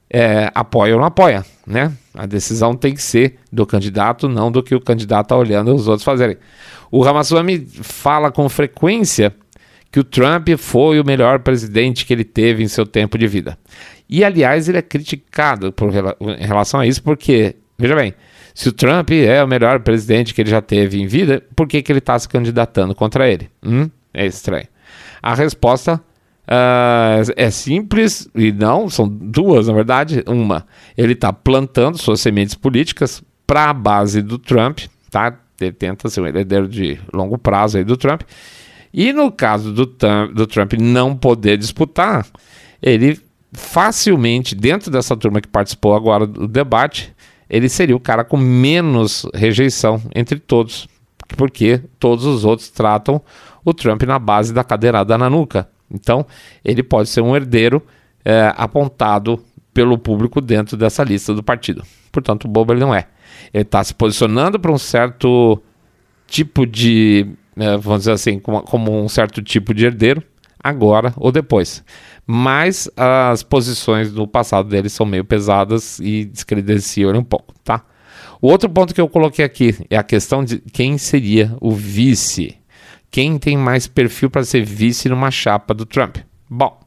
É, 0.10 0.50
apoia 0.56 0.94
ou 0.94 1.02
não 1.02 1.08
apoia, 1.08 1.46
né? 1.68 1.92
A 2.14 2.26
decisão 2.26 2.76
tem 2.76 2.94
que 2.94 3.02
ser 3.02 3.38
do 3.52 3.66
candidato, 3.66 4.30
não 4.30 4.52
do 4.52 4.62
que 4.62 4.76
o 4.76 4.80
candidato 4.80 5.26
está 5.26 5.36
olhando 5.36 5.74
os 5.74 5.88
outros 5.88 6.04
fazerem. 6.04 6.38
O 6.92 7.02
Ramaswamy 7.02 7.68
fala 7.82 8.32
com 8.32 8.48
frequência 8.48 9.34
que 9.92 10.00
o 10.00 10.04
Trump 10.04 10.50
foi 10.58 11.00
o 11.00 11.06
melhor 11.06 11.40
presidente 11.40 12.06
que 12.06 12.14
ele 12.14 12.24
teve 12.24 12.64
em 12.64 12.68
seu 12.68 12.86
tempo 12.86 13.18
de 13.18 13.28
vida. 13.28 13.58
E, 14.10 14.24
aliás, 14.24 14.70
ele 14.70 14.78
é 14.78 14.82
criticado 14.82 15.72
por, 15.72 15.92
em 15.94 16.46
relação 16.46 16.80
a 16.80 16.86
isso, 16.86 17.02
porque, 17.02 17.56
veja 17.78 17.96
bem, 17.96 18.14
se 18.54 18.70
o 18.70 18.72
Trump 18.72 19.12
é 19.12 19.44
o 19.44 19.48
melhor 19.48 19.80
presidente 19.80 20.34
que 20.34 20.42
ele 20.42 20.50
já 20.50 20.62
teve 20.62 21.02
em 21.02 21.08
vida, 21.08 21.44
por 21.56 21.68
que, 21.68 21.82
que 21.82 21.92
ele 21.92 22.00
está 22.00 22.18
se 22.18 22.30
candidatando 22.30 22.94
contra 22.94 23.28
ele? 23.28 23.50
Hum? 23.64 23.90
É 24.14 24.26
estranho. 24.26 24.68
A 25.22 25.34
resposta 25.34 26.02
uh, 26.48 27.32
é 27.36 27.50
simples 27.50 28.28
e 28.36 28.52
não, 28.52 28.90
são 28.90 29.08
duas, 29.08 29.68
na 29.68 29.74
verdade. 29.74 30.24
Uma, 30.28 30.66
ele 30.98 31.14
está 31.14 31.32
plantando 31.32 31.98
suas 31.98 32.22
sementes 32.22 32.56
políticas 32.56 33.24
para 33.46 33.70
a 33.70 33.74
base 33.74 34.22
do 34.22 34.38
Trump, 34.38 34.80
tá? 35.10 35.38
Ele 35.60 35.72
tenta 35.72 36.10
ser 36.10 36.22
um 36.22 36.28
herdeiro 36.28 36.68
de 36.68 37.00
longo 37.14 37.38
prazo 37.38 37.78
aí 37.78 37.84
do 37.84 37.96
Trump. 37.96 38.22
E 38.94 39.12
no 39.12 39.32
caso 39.32 39.72
do, 39.72 39.86
do 40.34 40.46
Trump 40.46 40.74
não 40.74 41.16
poder 41.16 41.58
disputar, 41.58 42.26
ele 42.82 43.20
facilmente, 43.54 44.56
dentro 44.56 44.92
dessa 44.92 45.16
turma 45.16 45.42
que 45.42 45.48
participou 45.48 45.96
agora 45.96 46.26
do 46.28 46.48
debate, 46.48 47.14
ele 47.50 47.70
seria 47.70 47.96
o 47.96 48.00
cara 48.00 48.24
com 48.24 48.38
menos 48.38 49.28
rejeição 49.34 50.02
entre 50.16 50.40
todos, 50.40 50.88
porque 51.38 51.82
todos 52.00 52.26
os 52.26 52.46
outros 52.46 52.70
tratam 52.70 53.22
o 53.64 53.74
Trump 53.74 54.04
na 54.04 54.20
base 54.20 54.54
da 54.54 54.64
cadeirada 54.64 55.18
na 55.18 55.30
nuca. 55.30 55.70
Então, 55.92 56.26
ele 56.64 56.84
pode 56.84 57.10
ser 57.10 57.22
um 57.22 57.36
herdeiro 57.36 57.82
é, 58.24 58.54
apontado 58.56 59.44
pelo 59.74 59.98
público 59.98 60.42
dentro 60.42 60.78
dessa 60.78 61.04
lista 61.04 61.34
do 61.34 61.44
partido. 61.44 61.84
Portanto, 62.12 62.48
bobo 62.48 62.74
ele 62.74 62.82
não 62.82 62.94
é. 62.94 63.08
Ele 63.54 63.64
está 63.64 63.84
se 63.84 63.94
posicionando 63.94 64.60
para 64.60 64.72
um 64.72 64.78
certo 64.78 65.62
tipo 66.28 66.66
de, 66.66 67.28
é, 67.58 67.78
vamos 67.78 68.00
dizer 68.00 68.12
assim, 68.12 68.40
como, 68.40 68.62
como 68.62 69.04
um 69.04 69.10
certo 69.10 69.42
tipo 69.42 69.74
de 69.74 69.86
herdeiro, 69.86 70.24
agora 70.64 71.14
ou 71.18 71.32
depois 71.32 71.84
mas 72.26 72.90
as 72.96 73.44
posições 73.44 74.12
do 74.12 74.28
passado 74.28 74.70
dele 74.70 74.90
são 74.90 75.06
meio 75.06 75.26
pesadas 75.26 76.00
e 76.00 76.26
descredenciam 76.26 77.10
ele 77.10 77.20
um 77.20 77.24
pouco, 77.24 77.54
tá? 77.64 77.84
O 78.42 78.48
outro 78.48 78.70
ponto 78.70 78.94
que 78.94 79.02
eu 79.02 79.08
coloquei 79.08 79.44
aqui 79.44 79.76
é 79.90 79.98
a 79.98 80.04
questão 80.04 80.44
de 80.44 80.60
quem 80.60 80.98
seria 80.98 81.56
o 81.62 81.72
vice. 81.72 82.58
Quem 83.14 83.38
tem 83.38 83.56
mais 83.56 83.86
perfil 83.86 84.28
para 84.28 84.44
ser 84.44 84.66
vice 84.66 85.08
numa 85.08 85.30
chapa 85.30 85.72
do 85.72 85.86
Trump? 85.86 86.18
Bom, 86.50 86.80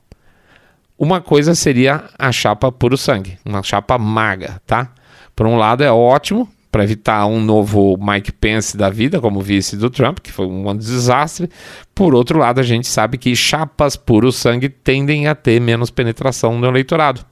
uma 0.99 1.21
coisa 1.21 1.55
seria 1.55 2.03
a 2.19 2.33
chapa 2.33 2.73
puro 2.73 2.97
sangue, 2.97 3.39
uma 3.45 3.63
chapa 3.63 3.97
maga, 3.97 4.61
tá? 4.67 4.91
Por 5.37 5.47
um 5.47 5.57
lado 5.57 5.85
é 5.85 5.93
ótimo, 5.93 6.49
para 6.69 6.83
evitar 6.83 7.25
um 7.27 7.41
novo 7.41 7.97
Mike 7.97 8.33
Pence 8.33 8.77
da 8.77 8.91
vida 8.91 9.21
como 9.21 9.41
vice 9.41 9.77
do 9.77 9.89
Trump, 9.89 10.19
que 10.19 10.33
foi 10.33 10.47
um 10.47 10.77
desastre. 10.77 11.49
Por 11.95 12.13
outro 12.13 12.41
lado, 12.41 12.59
a 12.59 12.65
gente 12.65 12.89
sabe 12.89 13.19
que 13.19 13.37
chapas 13.37 13.95
puro 13.95 14.33
sangue 14.33 14.69
tendem 14.69 15.29
a 15.29 15.35
ter 15.37 15.61
menos 15.61 15.91
penetração 15.91 16.59
no 16.59 16.67
eleitorado. 16.67 17.25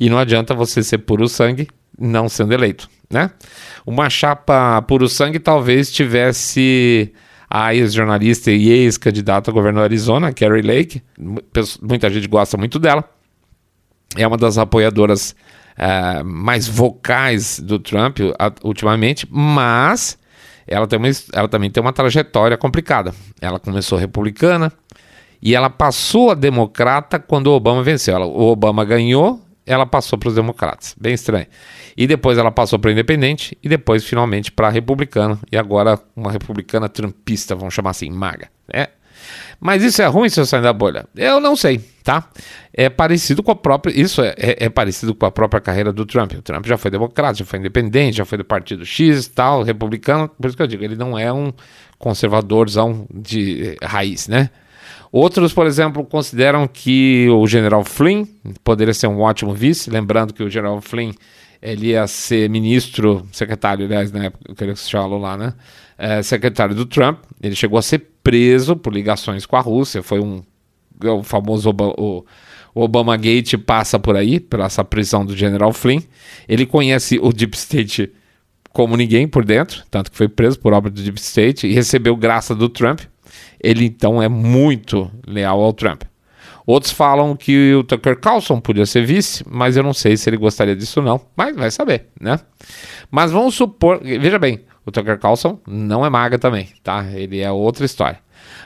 E 0.00 0.10
não 0.10 0.18
adianta 0.18 0.54
você 0.54 0.82
ser 0.82 0.98
puro 0.98 1.28
sangue 1.28 1.68
não 1.96 2.28
sendo 2.28 2.52
eleito, 2.52 2.90
né? 3.08 3.30
Uma 3.86 4.10
chapa 4.10 4.82
puro 4.82 5.08
sangue 5.08 5.38
talvez 5.38 5.92
tivesse 5.92 7.14
a 7.50 7.74
ex-jornalista 7.74 8.52
e 8.52 8.70
ex-candidata 8.70 9.50
a 9.50 9.54
governo 9.54 9.80
do 9.80 9.82
Arizona, 9.82 10.32
Carrie 10.32 10.62
Lake. 10.62 11.02
Muita 11.82 12.08
gente 12.08 12.28
gosta 12.28 12.56
muito 12.56 12.78
dela. 12.78 13.04
É 14.16 14.24
uma 14.24 14.36
das 14.36 14.56
apoiadoras 14.56 15.34
uh, 15.76 16.24
mais 16.24 16.68
vocais 16.68 17.58
do 17.58 17.80
Trump 17.80 18.18
ultimamente, 18.62 19.26
mas 19.28 20.16
ela, 20.66 20.86
tem 20.86 20.98
uma, 20.98 21.08
ela 21.32 21.48
também 21.48 21.70
tem 21.70 21.82
uma 21.82 21.92
trajetória 21.92 22.56
complicada. 22.56 23.12
Ela 23.40 23.58
começou 23.58 23.98
republicana 23.98 24.72
e 25.42 25.54
ela 25.54 25.68
passou 25.68 26.30
a 26.30 26.34
democrata 26.34 27.18
quando 27.18 27.48
o 27.48 27.54
Obama 27.54 27.82
venceu. 27.82 28.14
Ela, 28.14 28.26
o 28.26 28.42
Obama 28.42 28.84
ganhou, 28.84 29.40
ela 29.66 29.86
passou 29.86 30.18
para 30.18 30.28
os 30.28 30.34
democratas. 30.34 30.94
Bem 31.00 31.14
estranho. 31.14 31.46
E 31.96 32.06
depois 32.06 32.38
ela 32.38 32.50
passou 32.50 32.78
para 32.78 32.92
independente 32.92 33.56
e 33.62 33.68
depois 33.68 34.04
finalmente 34.04 34.50
para 34.50 34.68
republicana. 34.68 35.38
E 35.50 35.56
agora 35.56 35.98
uma 36.14 36.32
republicana 36.32 36.88
trumpista, 36.88 37.54
vamos 37.54 37.74
chamar 37.74 37.90
assim, 37.90 38.10
maga. 38.10 38.48
É, 38.72 38.90
mas 39.60 39.82
isso 39.82 40.00
é 40.00 40.06
ruim 40.06 40.28
se 40.28 40.40
eu 40.40 40.46
sair 40.46 40.62
da 40.62 40.72
bolha? 40.72 41.06
Eu 41.14 41.38
não 41.40 41.54
sei, 41.54 41.78
tá? 42.02 42.28
É 42.72 42.88
parecido 42.88 43.42
com 43.42 43.50
a 43.50 43.56
própria. 43.56 43.92
Isso 43.92 44.22
é, 44.22 44.34
é, 44.36 44.64
é, 44.64 44.68
parecido 44.68 45.14
com 45.14 45.26
a 45.26 45.30
própria 45.30 45.60
carreira 45.60 45.92
do 45.92 46.06
Trump. 46.06 46.32
O 46.32 46.42
Trump 46.42 46.66
já 46.66 46.78
foi 46.78 46.90
democrata, 46.90 47.34
já 47.34 47.44
foi 47.44 47.58
independente, 47.58 48.16
já 48.16 48.24
foi 48.24 48.38
do 48.38 48.44
partido 48.44 48.84
X 48.86 49.28
tal, 49.28 49.62
republicano. 49.62 50.28
Por 50.28 50.46
isso 50.46 50.56
que 50.56 50.62
eu 50.62 50.66
digo, 50.66 50.82
ele 50.82 50.96
não 50.96 51.18
é 51.18 51.32
um 51.32 51.52
conservadorzão 51.98 53.06
de 53.12 53.76
raiz, 53.82 54.28
né? 54.28 54.48
Outros, 55.12 55.52
por 55.52 55.66
exemplo, 55.66 56.04
consideram 56.04 56.68
que 56.68 57.28
o 57.30 57.46
general 57.46 57.84
Flynn 57.84 58.24
poderia 58.62 58.94
ser 58.94 59.08
um 59.08 59.20
ótimo 59.20 59.52
vice, 59.52 59.90
lembrando 59.90 60.32
que 60.32 60.42
o 60.42 60.50
general 60.50 60.80
Flynn 60.80 61.12
ele 61.60 61.88
ia 61.88 62.06
ser 62.06 62.48
ministro, 62.48 63.26
secretário, 63.32 63.84
aliás, 63.84 64.10
na 64.12 64.26
época 64.26 64.54
que 64.54 64.64
eles 64.64 64.88
falam 64.88 65.18
lá, 65.18 65.36
né? 65.36 65.52
É, 65.98 66.22
secretário 66.22 66.74
do 66.74 66.86
Trump. 66.86 67.18
Ele 67.42 67.54
chegou 67.54 67.78
a 67.78 67.82
ser 67.82 67.98
preso 68.22 68.74
por 68.76 68.92
ligações 68.92 69.44
com 69.44 69.56
a 69.56 69.60
Rússia. 69.60 70.02
Foi 70.02 70.20
um 70.20 70.42
é 71.02 71.10
o 71.10 71.22
famoso 71.22 71.68
Obama, 71.68 71.94
o 71.98 72.24
Obama 72.74 73.16
Gate 73.16 73.56
passa 73.56 73.98
por 73.98 74.16
aí, 74.16 74.38
pela 74.38 74.66
essa 74.66 74.84
prisão 74.84 75.24
do 75.24 75.36
General 75.36 75.72
Flynn. 75.72 76.00
Ele 76.48 76.66
conhece 76.66 77.18
o 77.20 77.32
Deep 77.32 77.56
State 77.56 78.12
como 78.72 78.96
ninguém 78.96 79.26
por 79.26 79.44
dentro, 79.44 79.82
tanto 79.90 80.10
que 80.10 80.16
foi 80.16 80.28
preso 80.28 80.58
por 80.58 80.72
obra 80.72 80.90
do 80.90 81.02
Deep 81.02 81.18
State 81.18 81.66
e 81.66 81.72
recebeu 81.72 82.14
graça 82.16 82.54
do 82.54 82.68
Trump. 82.68 83.00
Ele 83.62 83.84
então 83.84 84.22
é 84.22 84.28
muito 84.28 85.10
leal 85.26 85.60
ao 85.60 85.72
Trump. 85.72 86.02
Outros 86.66 86.92
falam 86.92 87.34
que 87.34 87.74
o 87.74 87.82
Tucker 87.82 88.18
Carlson 88.18 88.60
podia 88.60 88.86
ser 88.86 89.04
vice, 89.04 89.44
mas 89.48 89.76
eu 89.76 89.82
não 89.82 89.92
sei 89.92 90.16
se 90.16 90.30
ele 90.30 90.36
gostaria 90.36 90.76
disso 90.76 91.02
não, 91.02 91.20
mas 91.36 91.56
vai 91.56 91.70
saber, 91.70 92.06
né? 92.20 92.38
Mas 93.10 93.32
vamos 93.32 93.54
supor, 93.54 94.00
veja 94.02 94.38
bem, 94.38 94.60
o 94.84 94.92
Tucker 94.92 95.18
Carlson 95.18 95.58
não 95.66 96.06
é 96.06 96.10
maga 96.10 96.38
também, 96.38 96.68
tá? 96.82 97.04
Ele 97.12 97.40
é 97.40 97.50
outra 97.50 97.84
história. 97.84 98.18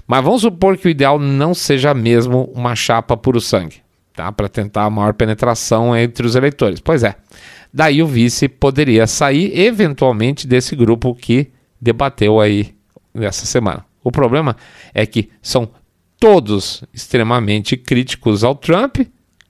Mas 0.07 0.23
vamos 0.23 0.43
supor 0.43 0.77
que 0.77 0.87
o 0.87 0.91
ideal 0.91 1.19
não 1.19 1.55
seja 1.55 1.95
mesmo 1.95 2.53
uma 2.55 2.77
chapa 2.77 3.17
puro 3.17 3.41
sangue, 3.41 3.77
tá? 4.15 4.31
Para 4.31 4.49
tentar 4.49 4.85
a 4.85 4.91
maior 4.91 5.15
penetração 5.15 5.97
entre 5.97 6.27
os 6.27 6.35
eleitores. 6.35 6.81
Pois 6.81 7.03
é. 7.03 7.15
Daí 7.73 8.03
o 8.03 8.07
vice 8.07 8.49
poderia 8.49 9.07
sair 9.07 9.59
eventualmente 9.59 10.47
desse 10.47 10.77
grupo 10.77 11.15
que 11.15 11.51
debateu 11.81 12.41
aí 12.41 12.75
nessa 13.13 13.47
semana. 13.47 13.85
O 14.05 14.13
problema 14.13 14.57
é 14.93 15.05
que 15.07 15.31
são 15.43 15.69
todos 16.21 16.85
extremamente 16.93 17.77
críticos 17.77 18.45
ao 18.45 18.55
Trump, 18.55 18.99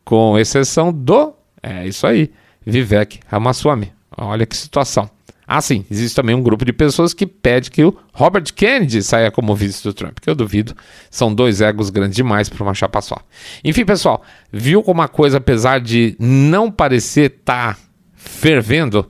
com 0.05 0.39
exceção 0.39 0.93
do, 0.93 1.35
é 1.63 1.87
isso 1.87 2.07
aí, 2.07 2.31
Vivek 2.65 3.21
Ramaswamy. 3.27 3.93
Olha 4.17 4.47
que 4.47 4.57
situação. 4.57 5.11
Ah, 5.47 5.61
sim, 5.61 5.85
existe 5.91 6.17
também 6.17 6.35
um 6.35 6.43
grupo 6.43 6.65
de 6.65 6.73
pessoas 6.73 7.13
que 7.13 7.27
pede 7.27 7.71
que 7.71 7.85
o 7.85 7.95
Robert 8.15 8.45
Kennedy 8.55 9.03
saia 9.03 9.31
como 9.31 9.55
vice 9.55 9.83
do 9.83 9.93
Trump, 9.93 10.19
que 10.19 10.31
eu 10.31 10.35
duvido. 10.35 10.75
São 11.11 11.35
dois 11.35 11.61
egos 11.61 11.91
grandes 11.91 12.17
demais 12.17 12.49
para 12.49 12.63
uma 12.63 12.73
chapa 12.73 13.03
só. 13.03 13.19
Enfim, 13.63 13.85
pessoal, 13.85 14.23
viu 14.51 14.83
como 14.83 15.03
a 15.03 15.09
coisa, 15.09 15.37
apesar 15.37 15.81
de 15.81 16.17
não 16.19 16.71
parecer 16.71 17.31
estar 17.31 17.75
tá 17.75 17.81
fervendo, 18.15 19.09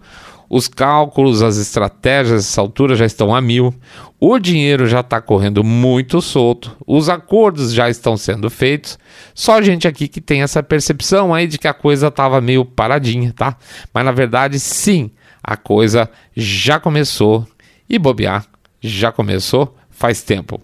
os 0.49 0.69
cálculos, 0.69 1.43
as 1.43 1.57
estratégias 1.57 2.45
essa 2.45 2.61
altura 2.61 2.95
já 2.95 3.07
estão 3.07 3.35
a 3.35 3.41
mil, 3.41 3.75
o 4.21 4.39
dinheiro 4.39 4.87
já 4.87 5.01
está 5.01 5.21
correndo 5.21 5.63
muito 5.65 6.21
solto, 6.23 6.77
os 6.87 7.09
acordos 7.09 7.73
já 7.73 7.89
estão 7.89 8.17
sendo 8.17 8.49
feitos. 8.49 8.99
Só 9.35 9.61
gente 9.61 9.89
aqui 9.89 10.09
que 10.09 10.21
tem 10.21 10.43
essa 10.43 10.63
percepção 10.63 11.35
aí 11.35 11.47
de 11.47 11.59
que 11.59 11.69
a 11.69 11.75
coisa 11.75 12.09
estava 12.09 12.41
meio 12.41 12.65
paradinha, 12.65 13.33
tá? 13.33 13.57
Mas 13.93 14.05
na 14.05 14.13
verdade, 14.13 14.59
sim 14.59 15.11
a 15.43 15.57
coisa 15.57 16.09
já 16.35 16.81
começou 16.81 17.47
e 17.89 17.99
bobear 17.99 18.47
já 18.81 19.13
começou 19.13 19.77
faz 19.91 20.23
tempo. 20.23 20.61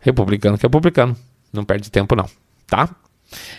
Republicano 0.00 0.56
que 0.56 0.64
é 0.64 0.68
republicano, 0.68 1.16
não 1.52 1.64
perde 1.64 1.90
tempo 1.90 2.14
não, 2.16 2.26
tá? 2.66 2.88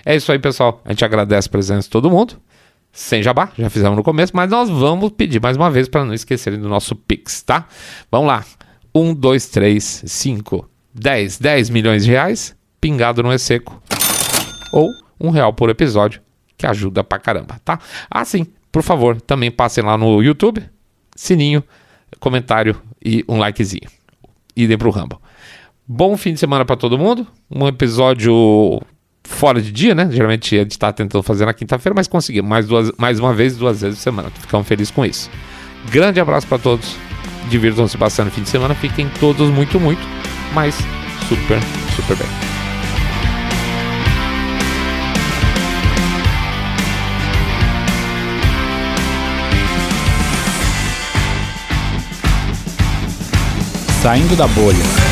É 0.05 0.15
isso 0.15 0.31
aí, 0.31 0.39
pessoal. 0.39 0.81
A 0.85 0.89
gente 0.89 1.05
agradece 1.05 1.47
a 1.47 1.51
presença 1.51 1.83
de 1.83 1.89
todo 1.89 2.09
mundo. 2.09 2.39
Sem 2.91 3.23
jabá, 3.23 3.51
já 3.57 3.69
fizemos 3.69 3.95
no 3.95 4.03
começo, 4.03 4.33
mas 4.35 4.49
nós 4.49 4.69
vamos 4.69 5.11
pedir 5.11 5.41
mais 5.41 5.55
uma 5.55 5.71
vez 5.71 5.87
para 5.87 6.03
não 6.03 6.13
esquecerem 6.13 6.59
do 6.59 6.67
nosso 6.67 6.95
Pix, 6.95 7.41
tá? 7.41 7.67
Vamos 8.11 8.27
lá. 8.27 8.43
1, 8.93 9.13
2, 9.13 9.45
3, 9.47 10.03
5, 10.05 10.69
10. 10.93 11.37
10 11.39 11.69
milhões 11.69 12.03
de 12.03 12.11
reais 12.11 12.55
pingado 12.81 13.21
não 13.21 13.31
é 13.31 13.37
seco. 13.37 13.81
Ou 14.73 14.89
um 15.19 15.29
real 15.29 15.53
por 15.53 15.69
episódio, 15.69 16.19
que 16.57 16.65
ajuda 16.65 17.03
pra 17.03 17.19
caramba, 17.19 17.61
tá? 17.63 17.79
Ah, 18.09 18.25
sim, 18.25 18.47
por 18.71 18.81
favor, 18.81 19.21
também 19.21 19.51
passem 19.51 19.83
lá 19.83 19.97
no 19.97 20.21
YouTube, 20.21 20.63
sininho, 21.15 21.63
comentário 22.19 22.81
e 23.03 23.23
um 23.29 23.37
likezinho. 23.37 23.89
Idem 24.55 24.77
pro 24.77 24.89
Rumble. 24.89 25.19
Bom 25.87 26.17
fim 26.17 26.33
de 26.33 26.39
semana 26.39 26.65
para 26.65 26.75
todo 26.75 26.97
mundo. 26.97 27.27
Um 27.49 27.67
episódio 27.67 28.81
fora 29.23 29.61
de 29.61 29.71
dia, 29.71 29.95
né? 29.95 30.09
Geralmente 30.11 30.55
a 30.55 30.59
gente 30.59 30.77
tá 30.77 30.91
tentando 30.91 31.23
fazer 31.23 31.45
na 31.45 31.53
quinta-feira, 31.53 31.93
mas 31.95 32.07
conseguimos 32.07 32.49
mais, 32.49 32.67
duas, 32.67 32.91
mais 32.97 33.19
uma 33.19 33.33
vez, 33.33 33.57
duas 33.57 33.81
vezes 33.81 33.97
por 33.99 34.03
semana. 34.03 34.29
Ficamos 34.39 34.67
felizes 34.67 34.91
com 34.91 35.05
isso. 35.05 35.29
Grande 35.89 36.19
abraço 36.19 36.47
para 36.47 36.59
todos. 36.59 36.95
Divirtam-se 37.49 37.97
bastante 37.97 38.27
no 38.27 38.31
fim 38.31 38.43
de 38.43 38.49
semana. 38.49 38.75
Fiquem 38.75 39.09
todos 39.19 39.49
muito, 39.49 39.79
muito, 39.79 40.01
mas 40.53 40.75
super, 41.27 41.59
super 41.95 42.17
bem. 42.17 42.27
Saindo 54.01 54.35
da 54.35 54.47
bolha. 54.47 55.10